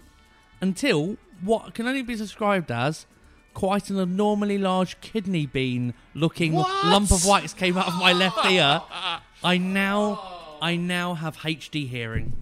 until 0.61 1.17
what 1.41 1.73
can 1.73 1.87
only 1.87 2.01
be 2.03 2.15
described 2.15 2.71
as 2.71 3.05
quite 3.53 3.89
an 3.89 3.99
abnormally 3.99 4.57
large 4.57 4.99
kidney 5.01 5.45
bean 5.45 5.93
looking 6.13 6.53
What? 6.53 6.85
lump 6.85 7.11
of 7.11 7.25
wax 7.25 7.53
came 7.53 7.77
out 7.77 7.87
of 7.87 7.95
my 7.95 8.13
left 8.13 8.45
ear. 8.45 8.81
I 9.43 9.57
now 9.57 10.57
I 10.61 10.75
now 10.75 11.13
have 11.15 11.37
HD 11.37 11.87
hearing. 11.87 12.33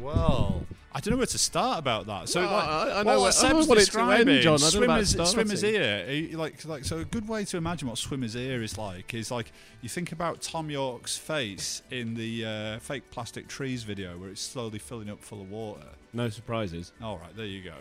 Well, 0.00 0.64
I 0.96 1.00
don't 1.00 1.12
know 1.12 1.16
where 1.18 1.26
to 1.26 1.38
start 1.38 1.80
about 1.80 2.06
that. 2.06 2.28
So, 2.28 2.40
Well, 2.40 2.52
like, 2.52 2.68
I- 2.68 3.00
I 3.00 3.02
know 3.02 3.04
well, 3.04 3.22
where- 3.22 3.32
Seb's 3.32 3.68
I 3.68 3.74
to 3.74 3.80
describing 3.80 4.28
end, 4.28 4.42
John. 4.42 4.62
I 4.62 4.70
don't 4.70 4.74
know 4.74 4.84
about 4.84 5.06
Swimmer's, 5.06 5.30
swimmer's 5.30 5.64
ear. 5.64 6.28
Like, 6.38 6.64
like, 6.64 6.84
so 6.84 6.98
a 6.98 7.04
good 7.04 7.26
way 7.28 7.44
to 7.46 7.56
imagine 7.56 7.88
what 7.88 7.98
swimmer's 7.98 8.36
ear 8.36 8.62
is 8.62 8.78
like 8.78 9.12
is 9.12 9.30
like 9.32 9.50
you 9.82 9.88
think 9.88 10.12
about 10.12 10.40
Thom 10.40 10.70
Yorke's 10.70 11.16
face 11.16 11.82
in 11.90 12.14
the 12.14 12.44
uh, 12.44 12.78
fake 12.78 13.10
plastic 13.10 13.48
trees 13.48 13.82
video 13.82 14.16
where 14.18 14.28
it's 14.30 14.40
slowly 14.40 14.78
filling 14.78 15.10
up 15.10 15.20
full 15.20 15.40
of 15.40 15.50
water. 15.50 15.86
No 16.12 16.28
surprises. 16.28 16.92
All 17.02 17.18
right, 17.18 17.36
there 17.36 17.46
you 17.46 17.62
go. 17.62 17.74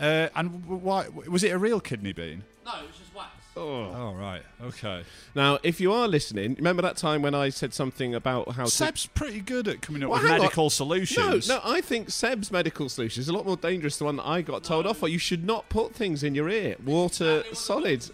uh, 0.00 0.28
and 0.34 0.64
why 0.64 1.08
was 1.08 1.44
it 1.44 1.50
a 1.50 1.58
real 1.58 1.80
kidney 1.80 2.14
bean? 2.14 2.44
No, 2.64 2.72
it 2.80 2.86
was 2.86 2.96
just 2.96 3.14
wax. 3.14 3.28
Oh. 3.56 3.62
Oh 3.92 4.14
right, 4.14 4.42
okay. 4.62 5.02
Now, 5.34 5.58
if 5.64 5.80
you 5.80 5.92
are 5.92 6.06
listening, 6.06 6.54
remember 6.54 6.80
that 6.82 6.96
time 6.96 7.22
when 7.22 7.34
I 7.34 7.48
said 7.48 7.74
something 7.74 8.14
about 8.14 8.52
how 8.52 8.64
to 8.66 8.70
Seb's 8.70 9.06
pretty 9.06 9.40
good 9.40 9.66
at 9.66 9.82
coming 9.82 10.04
up 10.04 10.10
Well, 10.10 10.20
with 10.20 10.28
hang 10.30 10.38
on. 10.40 10.44
medical 10.44 10.64
No, 10.66 10.68
solutions. 10.68 11.48
no, 11.48 11.60
I 11.64 11.80
think 11.80 12.10
Seb's 12.10 12.52
medical 12.52 12.88
solution 12.88 13.20
is 13.20 13.28
a 13.28 13.32
lot 13.32 13.46
more 13.46 13.56
dangerous 13.56 13.96
than 13.96 14.04
the 14.04 14.08
one 14.08 14.16
that 14.16 14.26
I 14.28 14.42
got 14.42 14.62
told 14.62 14.86
off 14.86 14.98
for. 14.98 15.08
You 15.08 15.18
should 15.18 15.44
not 15.44 15.68
put 15.70 15.92
things 15.94 16.22
in 16.22 16.36
your 16.36 16.48
ear. 16.48 16.76
Water, 16.84 17.42
solids. 17.52 18.12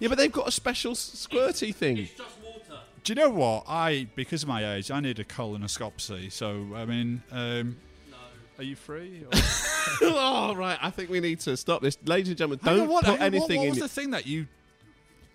Yeah, 0.00 0.08
but 0.08 0.18
they've 0.18 0.30
got 0.30 0.48
a 0.48 0.52
special 0.52 0.90
s- 0.92 1.26
squirty 1.30 1.74
thing. 1.74 1.96
just 1.96 2.20
water. 2.44 2.80
Do 3.04 3.12
you 3.12 3.14
know 3.14 3.30
what? 3.30 3.64
I, 3.66 4.06
because 4.16 4.42
of 4.42 4.48
my 4.50 4.74
age, 4.74 4.90
I 4.90 5.00
need 5.00 5.18
a 5.18 5.24
colonoscopy. 5.24 6.30
So, 6.30 6.66
I 6.74 6.84
mean, 6.84 7.22
um, 7.32 7.76
are 8.58 8.64
you 8.64 8.76
free? 8.76 9.24
Or- 9.24 9.30
oh, 10.02 10.54
right. 10.54 10.78
I 10.82 10.90
think 10.90 11.08
we 11.08 11.20
need 11.20 11.40
to 11.40 11.56
stop 11.56 11.80
this. 11.80 11.96
Ladies 12.04 12.28
and 12.28 12.36
gentlemen, 12.36 12.60
don't 12.62 12.80
on, 12.82 12.88
what, 12.88 13.04
put 13.04 13.18
hang 13.18 13.34
on, 13.34 13.40
what- 13.40 13.50
anything 13.50 13.60
what, 13.60 13.68
was 13.70 13.78
your... 13.78 13.86
the 13.88 13.94
thing 13.94 14.10
that 14.10 14.26
you? 14.26 14.46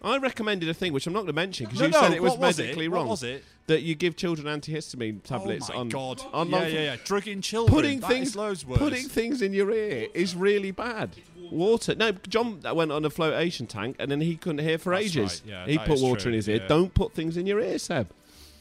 I 0.02 0.18
recommended 0.18 0.70
a 0.70 0.74
thing 0.74 0.94
which 0.94 1.08
I'm 1.08 1.14
not 1.14 1.20
going 1.20 1.28
to 1.28 1.34
mention 1.34 1.66
because 1.66 1.80
No, 1.82 1.86
you 1.88 1.92
no, 1.92 2.00
said 2.02 2.14
it 2.14 2.22
was 2.24 2.32
what 2.32 2.40
was 2.40 2.60
it? 2.60 2.64
medically 2.64 2.88
What 2.88 2.96
wrong. 2.98 3.08
was 3.10 3.24
it? 3.24 3.44
That 3.68 3.82
you 3.84 3.96
give 3.96 4.16
children 4.16 4.48
antihistamine 4.48 5.24
tablets 5.24 5.70
oh 5.70 5.74
my 5.74 5.80
on 5.82 5.90
god! 5.90 6.22
on 6.34 6.50
yeah, 6.50 6.68
yeah, 6.68 6.80
yeah. 6.82 6.96
Drugging 7.04 7.42
children. 7.42 7.76
Putting 7.76 8.00
That 8.00 8.08
things 8.10 8.30
is 8.30 8.36
loads 8.36 8.66
worse. 8.66 8.80
putting 8.80 9.08
things 9.10 9.42
in 9.42 9.54
your 9.54 9.72
ear 9.72 10.08
is 10.14 10.36
really 10.36 10.72
bad. 10.72 11.16
Water. 11.52 11.96
No, 11.96 12.12
John 12.28 12.60
that 12.62 12.76
went 12.76 12.92
on 12.92 13.04
a 13.06 13.10
flotation 13.10 13.68
tank 13.68 13.96
and 14.00 14.10
then 14.10 14.22
he 14.22 14.36
couldn't 14.38 14.60
hear 14.66 14.78
for 14.78 14.94
That's 14.94 15.06
ages. 15.08 15.42
right, 15.46 15.52
yeah, 15.52 15.66
he 15.66 15.78
put 15.80 16.00
water 16.00 16.22
true, 16.22 16.30
in 16.30 16.36
his 16.36 16.48
ear. 16.48 16.58
yeah. 16.62 16.68
Don't 16.68 16.94
put 16.94 17.14
things 17.14 17.38
in 17.38 17.46
your 17.46 17.60
ear, 17.60 17.78
Seb. 17.80 18.08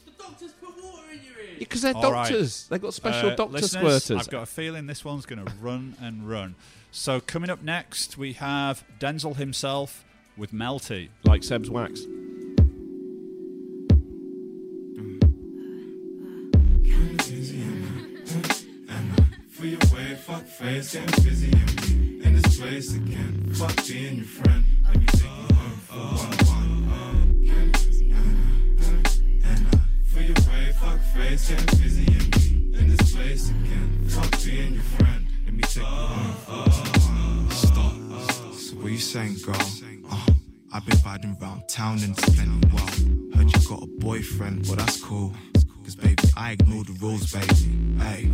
The 0.05 0.11
doctors 0.23 0.51
put 0.53 0.75
water 0.83 1.03
in 1.13 1.19
your 1.23 1.39
ear. 1.39 1.55
Because 1.59 1.81
they're 1.83 1.95
All 1.95 2.11
right. 2.11 2.29
doctors. 2.29 2.67
They've 2.67 2.81
got 2.81 2.93
special 2.93 3.29
Uh, 3.31 3.35
doctor 3.35 3.59
squirters. 3.59 4.19
I've 4.19 4.29
got 4.29 4.43
a 4.43 4.47
feeling 4.47 4.87
this 4.87 5.05
one's 5.05 5.25
going 5.25 5.43
to 5.45 5.51
run 5.61 5.95
and 6.01 6.27
run. 6.29 6.55
So 6.91 7.19
coming 7.19 7.49
up 7.49 7.61
next, 7.63 8.17
we 8.17 8.33
have 8.33 8.83
Denzel 8.99 9.35
himself 9.37 10.03
with 10.39 10.53
Melty. 10.53 11.09
like 11.25 11.43
Seb's 11.43 11.69
wax. 11.69 12.05
Fuck 20.25 20.43
face, 20.43 20.93
getting 20.93 21.23
busy 21.23 21.49
in, 21.49 22.21
in 22.23 22.39
this 22.39 22.59
place 22.59 22.93
again. 22.93 23.51
Fuck 23.55 23.75
being 23.87 24.17
your 24.17 24.25
friend. 24.25 24.63
Let 24.85 24.97
me 24.99 25.05
take 25.07 25.23
you 25.23 25.55
home 25.55 25.79
for 25.87 25.97
one 25.97 26.85
one. 26.85 27.49
And 29.43 29.73
uh, 29.73 29.77
for 30.05 30.21
your 30.21 30.35
way, 30.35 30.71
fuck 30.79 30.99
face, 31.15 31.49
getting 31.49 31.79
busy 31.79 32.05
in, 32.05 32.75
in 32.75 32.95
this 32.95 33.15
place 33.15 33.49
again. 33.49 34.05
Fuck 34.07 34.43
being 34.43 34.73
your 34.73 34.83
friend. 34.83 35.25
Let 35.45 35.53
me 35.55 35.63
take 35.63 35.77
you 35.77 35.83
home 35.83 36.33
for 36.45 36.69
one 36.99 37.49
Stop. 37.49 37.93
So 38.53 38.75
what 38.75 38.91
you 38.91 38.99
saying, 38.99 39.37
girl? 39.43 39.55
Uh, 40.11 40.28
I've 40.71 40.85
been 40.85 40.97
vibing 40.97 41.41
round 41.41 41.67
town 41.67 41.99
and 42.03 42.15
spending 42.19 42.69
well. 42.71 42.85
Heard 43.35 43.51
you 43.51 43.67
got 43.67 43.83
a 43.83 43.87
boyfriend, 43.87 44.67
well 44.67 44.75
that's 44.75 45.01
cool. 45.01 45.33
Cause 45.83 45.95
baby, 45.95 46.23
I 46.37 46.51
ignore 46.51 46.83
the 46.83 46.93
rules, 47.01 47.31
baby. 47.31 47.99
Hey. 47.99 48.29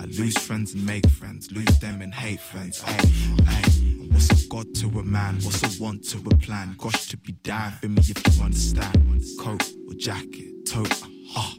I 0.00 0.04
lose 0.04 0.38
friends 0.38 0.72
and 0.72 0.86
make 0.86 1.06
friends, 1.10 1.52
lose 1.52 1.78
them 1.78 2.00
and 2.00 2.12
hate 2.14 2.40
friends. 2.40 2.80
Hey, 2.80 3.06
hey. 3.44 4.08
What's 4.10 4.44
a 4.44 4.48
god 4.48 4.74
to 4.76 4.86
a 4.98 5.02
man? 5.02 5.34
What's 5.42 5.78
a 5.78 5.82
want 5.82 6.08
to 6.08 6.18
a 6.18 6.36
plan? 6.38 6.74
Gosh, 6.78 7.06
to 7.08 7.18
be 7.18 7.32
damn 7.44 7.72
for 7.72 7.88
me 7.88 8.00
if 8.00 8.36
you 8.36 8.42
understand. 8.42 9.22
Coat 9.38 9.70
or 9.86 9.94
jacket, 9.94 10.66
tote, 10.66 11.02
ah, 11.36 11.54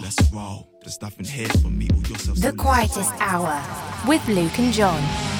let's 0.00 0.30
roll. 0.30 0.70
There's 0.82 1.00
nothing 1.00 1.24
here 1.24 1.48
for 1.48 1.68
me 1.68 1.88
or 1.90 2.08
yourself. 2.08 2.38
The 2.38 2.52
Quietus 2.52 3.08
Hour 3.18 3.62
with 4.06 4.28
Luke 4.28 4.58
and 4.58 4.72
John. 4.74 5.35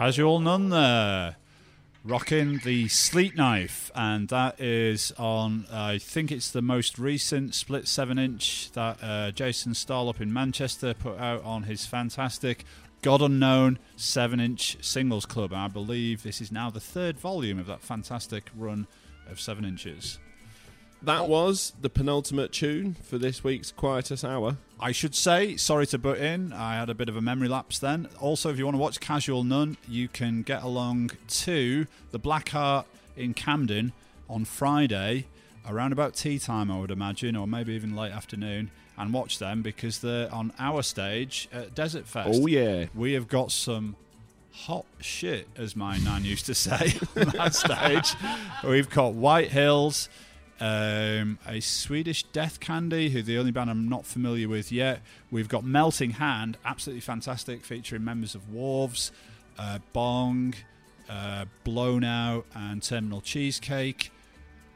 Casual 0.00 0.40
Nun 0.40 0.70
there. 0.70 1.36
Rocking 2.04 2.60
the 2.64 2.88
Sleet 2.88 3.36
Knife, 3.36 3.90
and 3.94 4.28
that 4.28 4.58
is 4.58 5.12
on, 5.18 5.66
I 5.70 5.98
think 5.98 6.32
it's 6.32 6.50
the 6.50 6.62
most 6.62 6.98
recent 6.98 7.54
split 7.54 7.86
7 7.86 8.18
inch 8.18 8.72
that 8.72 8.96
uh, 9.02 9.30
Jason 9.32 9.74
Stoll 9.74 10.08
up 10.08 10.22
in 10.22 10.32
Manchester 10.32 10.94
put 10.94 11.18
out 11.18 11.44
on 11.44 11.64
his 11.64 11.84
fantastic 11.84 12.64
God 13.02 13.20
Unknown 13.20 13.78
7 13.96 14.40
inch 14.40 14.78
singles 14.80 15.26
club. 15.26 15.52
And 15.52 15.60
I 15.60 15.68
believe 15.68 16.22
this 16.22 16.40
is 16.40 16.50
now 16.50 16.70
the 16.70 16.80
third 16.80 17.18
volume 17.18 17.58
of 17.58 17.66
that 17.66 17.82
fantastic 17.82 18.44
run 18.56 18.86
of 19.30 19.38
7 19.38 19.66
inches. 19.66 20.18
That 21.02 21.22
oh. 21.22 21.26
was 21.26 21.72
the 21.80 21.88
penultimate 21.88 22.52
tune 22.52 22.96
for 23.02 23.16
this 23.16 23.42
week's 23.42 23.72
Quietus 23.72 24.22
Hour. 24.24 24.56
I 24.78 24.92
should 24.92 25.14
say, 25.14 25.56
sorry 25.56 25.86
to 25.88 25.98
butt 25.98 26.18
in, 26.18 26.52
I 26.52 26.76
had 26.76 26.88
a 26.90 26.94
bit 26.94 27.08
of 27.08 27.16
a 27.16 27.20
memory 27.20 27.48
lapse 27.48 27.78
then. 27.78 28.08
Also, 28.18 28.50
if 28.50 28.58
you 28.58 28.64
want 28.64 28.74
to 28.76 28.80
watch 28.80 29.00
Casual 29.00 29.44
Nun, 29.44 29.76
you 29.88 30.08
can 30.08 30.42
get 30.42 30.62
along 30.62 31.12
to 31.28 31.86
the 32.10 32.18
Black 32.18 32.50
Heart 32.50 32.86
in 33.16 33.34
Camden 33.34 33.92
on 34.28 34.44
Friday, 34.44 35.26
around 35.68 35.92
about 35.92 36.14
tea 36.14 36.38
time, 36.38 36.70
I 36.70 36.78
would 36.78 36.90
imagine, 36.90 37.36
or 37.36 37.46
maybe 37.46 37.74
even 37.74 37.94
late 37.94 38.12
afternoon, 38.12 38.70
and 38.96 39.12
watch 39.12 39.38
them 39.38 39.62
because 39.62 39.98
they're 39.98 40.32
on 40.32 40.52
our 40.58 40.82
stage 40.82 41.48
at 41.52 41.74
Desert 41.74 42.06
Fest. 42.06 42.40
Oh, 42.42 42.46
yeah. 42.46 42.86
We 42.94 43.14
have 43.14 43.28
got 43.28 43.50
some 43.50 43.96
hot 44.52 44.86
shit, 45.00 45.48
as 45.56 45.74
my 45.74 45.98
nan 45.98 46.24
used 46.24 46.46
to 46.46 46.54
say 46.54 46.94
on 47.16 47.28
that 47.30 47.54
stage. 47.54 48.14
We've 48.64 48.90
got 48.90 49.14
White 49.14 49.50
Hills, 49.50 50.08
um, 50.60 51.38
a 51.46 51.60
Swedish 51.60 52.22
Death 52.24 52.60
Candy, 52.60 53.10
who 53.10 53.22
the 53.22 53.38
only 53.38 53.50
band 53.50 53.70
I'm 53.70 53.88
not 53.88 54.04
familiar 54.04 54.48
with 54.48 54.70
yet. 54.70 55.00
We've 55.30 55.48
got 55.48 55.64
Melting 55.64 56.12
Hand, 56.12 56.58
absolutely 56.64 57.00
fantastic, 57.00 57.64
featuring 57.64 58.04
members 58.04 58.34
of 58.34 58.42
Wharves, 58.52 59.10
uh, 59.58 59.78
Bong, 59.92 60.54
uh, 61.08 61.46
Blown 61.64 62.04
Out, 62.04 62.44
and 62.54 62.82
Terminal 62.82 63.20
Cheesecake. 63.20 64.12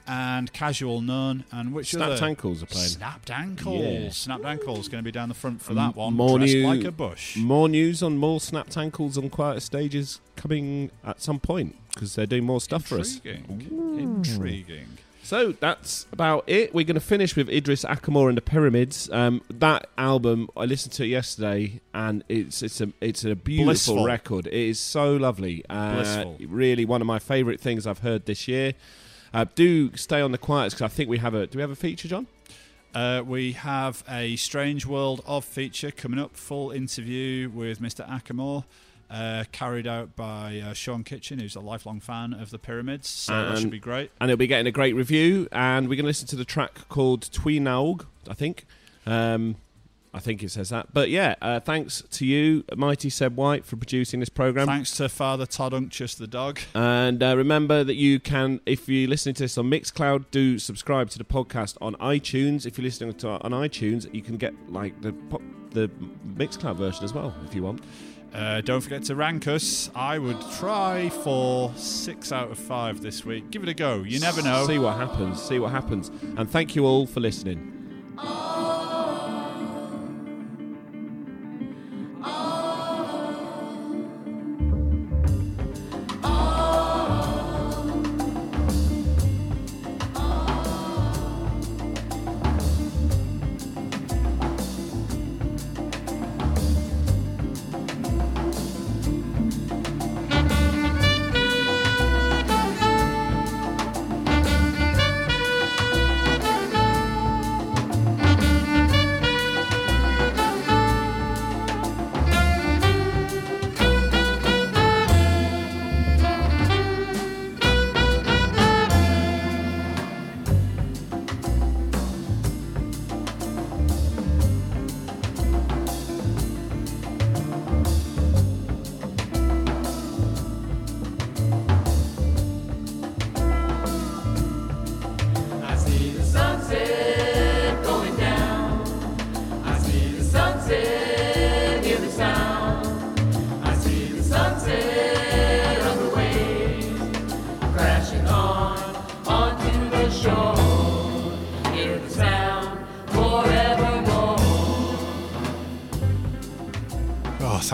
And 0.06 0.52
Casual 0.52 1.00
Nun, 1.00 1.44
and 1.50 1.72
which 1.72 1.92
Snapped 1.92 2.12
other? 2.20 2.26
Ankles 2.26 2.62
are 2.62 2.66
playing. 2.66 2.88
Snapped 2.88 3.30
Ankles. 3.30 3.80
Yeah. 3.80 4.10
Snapped 4.10 4.44
Ankles 4.44 4.88
going 4.88 5.02
to 5.02 5.04
be 5.04 5.10
down 5.10 5.30
the 5.30 5.34
front 5.34 5.62
for 5.62 5.72
that 5.72 5.96
one. 5.96 6.12
More 6.12 6.36
dressed 6.36 6.52
new- 6.52 6.66
like 6.66 6.84
a 6.84 6.92
bush. 6.92 7.38
More 7.38 7.70
news 7.70 8.02
on 8.02 8.18
more 8.18 8.38
snapped 8.38 8.76
ankles 8.76 9.16
on 9.16 9.30
quieter 9.30 9.60
stages 9.60 10.20
coming 10.36 10.90
at 11.06 11.22
some 11.22 11.40
point 11.40 11.76
because 11.94 12.14
they're 12.16 12.26
doing 12.26 12.44
more 12.44 12.60
stuff 12.60 12.84
for 12.84 12.98
us. 12.98 13.14
Intriguing. 13.24 13.98
Intriguing. 13.98 14.98
So 15.24 15.52
that's 15.52 16.06
about 16.12 16.44
it. 16.46 16.74
We're 16.74 16.84
going 16.84 16.94
to 16.96 17.00
finish 17.00 17.34
with 17.34 17.48
Idris 17.48 17.82
Ackamoor 17.82 18.28
and 18.28 18.36
the 18.36 18.42
Pyramids. 18.42 19.08
Um, 19.10 19.40
that 19.48 19.88
album 19.96 20.50
I 20.54 20.66
listened 20.66 20.92
to 20.94 21.04
it 21.04 21.08
yesterday, 21.08 21.80
and 21.94 22.22
it's 22.28 22.62
it's 22.62 22.82
a 22.82 22.90
it's 23.00 23.24
a 23.24 23.34
beautiful 23.34 23.64
Blissful. 23.64 24.04
record. 24.04 24.46
It 24.46 24.52
is 24.52 24.78
so 24.78 25.16
lovely. 25.16 25.64
Uh, 25.70 25.94
Blissful. 25.94 26.36
Really, 26.46 26.84
one 26.84 27.00
of 27.00 27.06
my 27.06 27.18
favourite 27.18 27.58
things 27.58 27.86
I've 27.86 28.00
heard 28.00 28.26
this 28.26 28.46
year. 28.46 28.74
Uh, 29.32 29.46
do 29.54 29.96
stay 29.96 30.20
on 30.20 30.30
the 30.30 30.38
quiet 30.38 30.72
because 30.72 30.82
I 30.82 30.88
think 30.88 31.08
we 31.08 31.18
have 31.18 31.32
a. 31.32 31.46
Do 31.46 31.56
we 31.56 31.62
have 31.62 31.70
a 31.70 31.76
feature, 31.76 32.06
John? 32.06 32.26
Uh, 32.94 33.22
we 33.26 33.52
have 33.52 34.04
a 34.08 34.36
Strange 34.36 34.84
World 34.84 35.22
of 35.26 35.44
feature 35.46 35.90
coming 35.90 36.20
up. 36.20 36.36
Full 36.36 36.70
interview 36.70 37.48
with 37.48 37.80
Mr. 37.80 38.06
Ackamoor, 38.06 38.64
uh, 39.10 39.44
carried 39.52 39.86
out 39.86 40.16
by 40.16 40.58
uh, 40.64 40.72
Sean 40.72 41.04
Kitchen, 41.04 41.38
who's 41.38 41.56
a 41.56 41.60
lifelong 41.60 42.00
fan 42.00 42.32
of 42.32 42.50
the 42.50 42.58
Pyramids. 42.58 43.08
So 43.08 43.32
that 43.32 43.50
And- 43.52 43.58
should 43.60 43.70
be 43.70 43.78
great. 43.78 44.10
and 44.20 44.30
it'll 44.30 44.38
be 44.38 44.46
getting 44.46 44.66
a 44.66 44.72
great 44.72 44.94
review. 44.94 45.48
And 45.52 45.88
we're 45.88 45.96
going 45.96 46.04
to 46.04 46.08
listen 46.08 46.28
to 46.28 46.36
the 46.36 46.44
track 46.44 46.88
called 46.88 47.22
Tweenaug, 47.32 48.06
I 48.28 48.34
think. 48.34 48.64
Um, 49.06 49.56
I 50.16 50.20
think 50.20 50.44
it 50.44 50.50
says 50.52 50.68
that. 50.68 50.94
But 50.94 51.10
yeah, 51.10 51.34
uh, 51.42 51.58
thanks 51.58 52.00
to 52.12 52.24
you, 52.24 52.62
Mighty 52.76 53.10
Seb 53.10 53.36
White, 53.36 53.64
for 53.64 53.74
producing 53.74 54.20
this 54.20 54.28
program. 54.28 54.68
Thanks 54.68 54.96
to 54.98 55.08
Father 55.08 55.44
Todd 55.44 55.74
Unctious 55.74 56.14
the 56.14 56.28
dog. 56.28 56.60
And 56.72 57.20
uh, 57.20 57.36
remember 57.36 57.82
that 57.82 57.96
you 57.96 58.20
can, 58.20 58.60
if 58.64 58.88
you're 58.88 59.08
listening 59.08 59.34
to 59.34 59.42
this 59.42 59.58
on 59.58 59.64
Mixcloud, 59.68 60.26
do 60.30 60.60
subscribe 60.60 61.10
to 61.10 61.18
the 61.18 61.24
podcast 61.24 61.76
on 61.80 61.96
iTunes. 61.96 62.64
If 62.64 62.78
you're 62.78 62.84
listening 62.84 63.12
to 63.14 63.28
on 63.30 63.50
iTunes, 63.50 64.06
you 64.14 64.22
can 64.22 64.36
get 64.36 64.54
like 64.70 65.00
the 65.02 65.12
the 65.72 65.90
Mixcloud 66.36 66.76
version 66.76 67.02
as 67.02 67.12
well 67.12 67.34
if 67.44 67.52
you 67.52 67.64
want. 67.64 67.82
Uh, 68.34 68.60
don't 68.62 68.80
forget 68.80 69.04
to 69.04 69.14
rank 69.14 69.46
us. 69.46 69.90
I 69.94 70.18
would 70.18 70.40
try 70.58 71.08
for 71.08 71.72
six 71.76 72.32
out 72.32 72.50
of 72.50 72.58
five 72.58 73.00
this 73.00 73.24
week. 73.24 73.50
Give 73.52 73.62
it 73.62 73.68
a 73.68 73.74
go. 73.74 74.02
You 74.02 74.18
never 74.18 74.42
know. 74.42 74.66
See 74.66 74.80
what 74.80 74.96
happens. 74.96 75.40
See 75.40 75.60
what 75.60 75.70
happens. 75.70 76.10
And 76.36 76.50
thank 76.50 76.74
you 76.74 76.84
all 76.84 77.06
for 77.06 77.20
listening. 77.20 77.70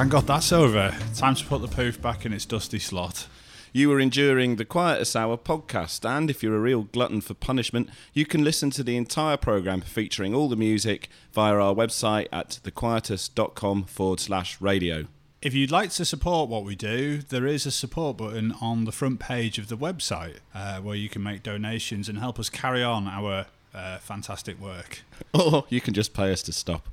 Thank 0.01 0.13
God 0.13 0.27
that's 0.27 0.51
over. 0.51 0.97
Time 1.15 1.35
to 1.35 1.45
put 1.45 1.61
the 1.61 1.69
poof 1.69 2.01
back 2.01 2.25
in 2.25 2.33
its 2.33 2.47
dusty 2.47 2.79
slot. 2.79 3.27
You 3.71 3.93
are 3.93 4.01
enduring 4.01 4.57
the 4.57 4.65
Quietus 4.65 5.15
Hour 5.15 5.37
podcast, 5.37 6.09
and 6.09 6.31
if 6.31 6.43
you're 6.43 6.57
a 6.57 6.59
real 6.59 6.85
glutton 6.85 7.21
for 7.21 7.35
punishment, 7.35 7.91
you 8.15 8.25
can 8.25 8.43
listen 8.43 8.71
to 8.71 8.83
the 8.83 8.97
entire 8.97 9.37
programme 9.37 9.83
featuring 9.83 10.35
all 10.35 10.49
the 10.49 10.57
music 10.57 11.11
via 11.35 11.53
our 11.53 11.75
website 11.75 12.29
at 12.33 12.61
thequietus.com 12.65 13.85
forward 13.85 14.21
slash 14.21 14.59
radio. 14.59 15.05
If 15.43 15.53
you'd 15.53 15.71
like 15.71 15.91
to 15.91 16.07
support 16.07 16.49
what 16.49 16.65
we 16.65 16.77
do, 16.77 17.19
there 17.19 17.47
is 17.47 17.67
a 17.67 17.71
support 17.71 18.17
button 18.17 18.55
on 18.59 18.87
the 18.87 18.93
front 18.93 19.21
page 19.21 19.59
of 19.59 19.69
the 19.69 19.77
website 19.77 20.39
uh, 20.55 20.81
where 20.81 20.97
you 20.97 21.11
can 21.11 21.23
make 21.23 21.43
donations 21.43 22.09
and 22.09 22.21
help 22.21 22.39
us 22.39 22.49
carry 22.49 22.83
on 22.83 23.07
our 23.07 23.45
uh, 23.75 23.99
fantastic 23.99 24.59
work. 24.59 25.03
Or 25.35 25.67
you 25.69 25.83
can 25.83 25.93
just 25.93 26.15
pay 26.15 26.33
us 26.33 26.43
to 26.45 26.55
stop. 26.55 26.89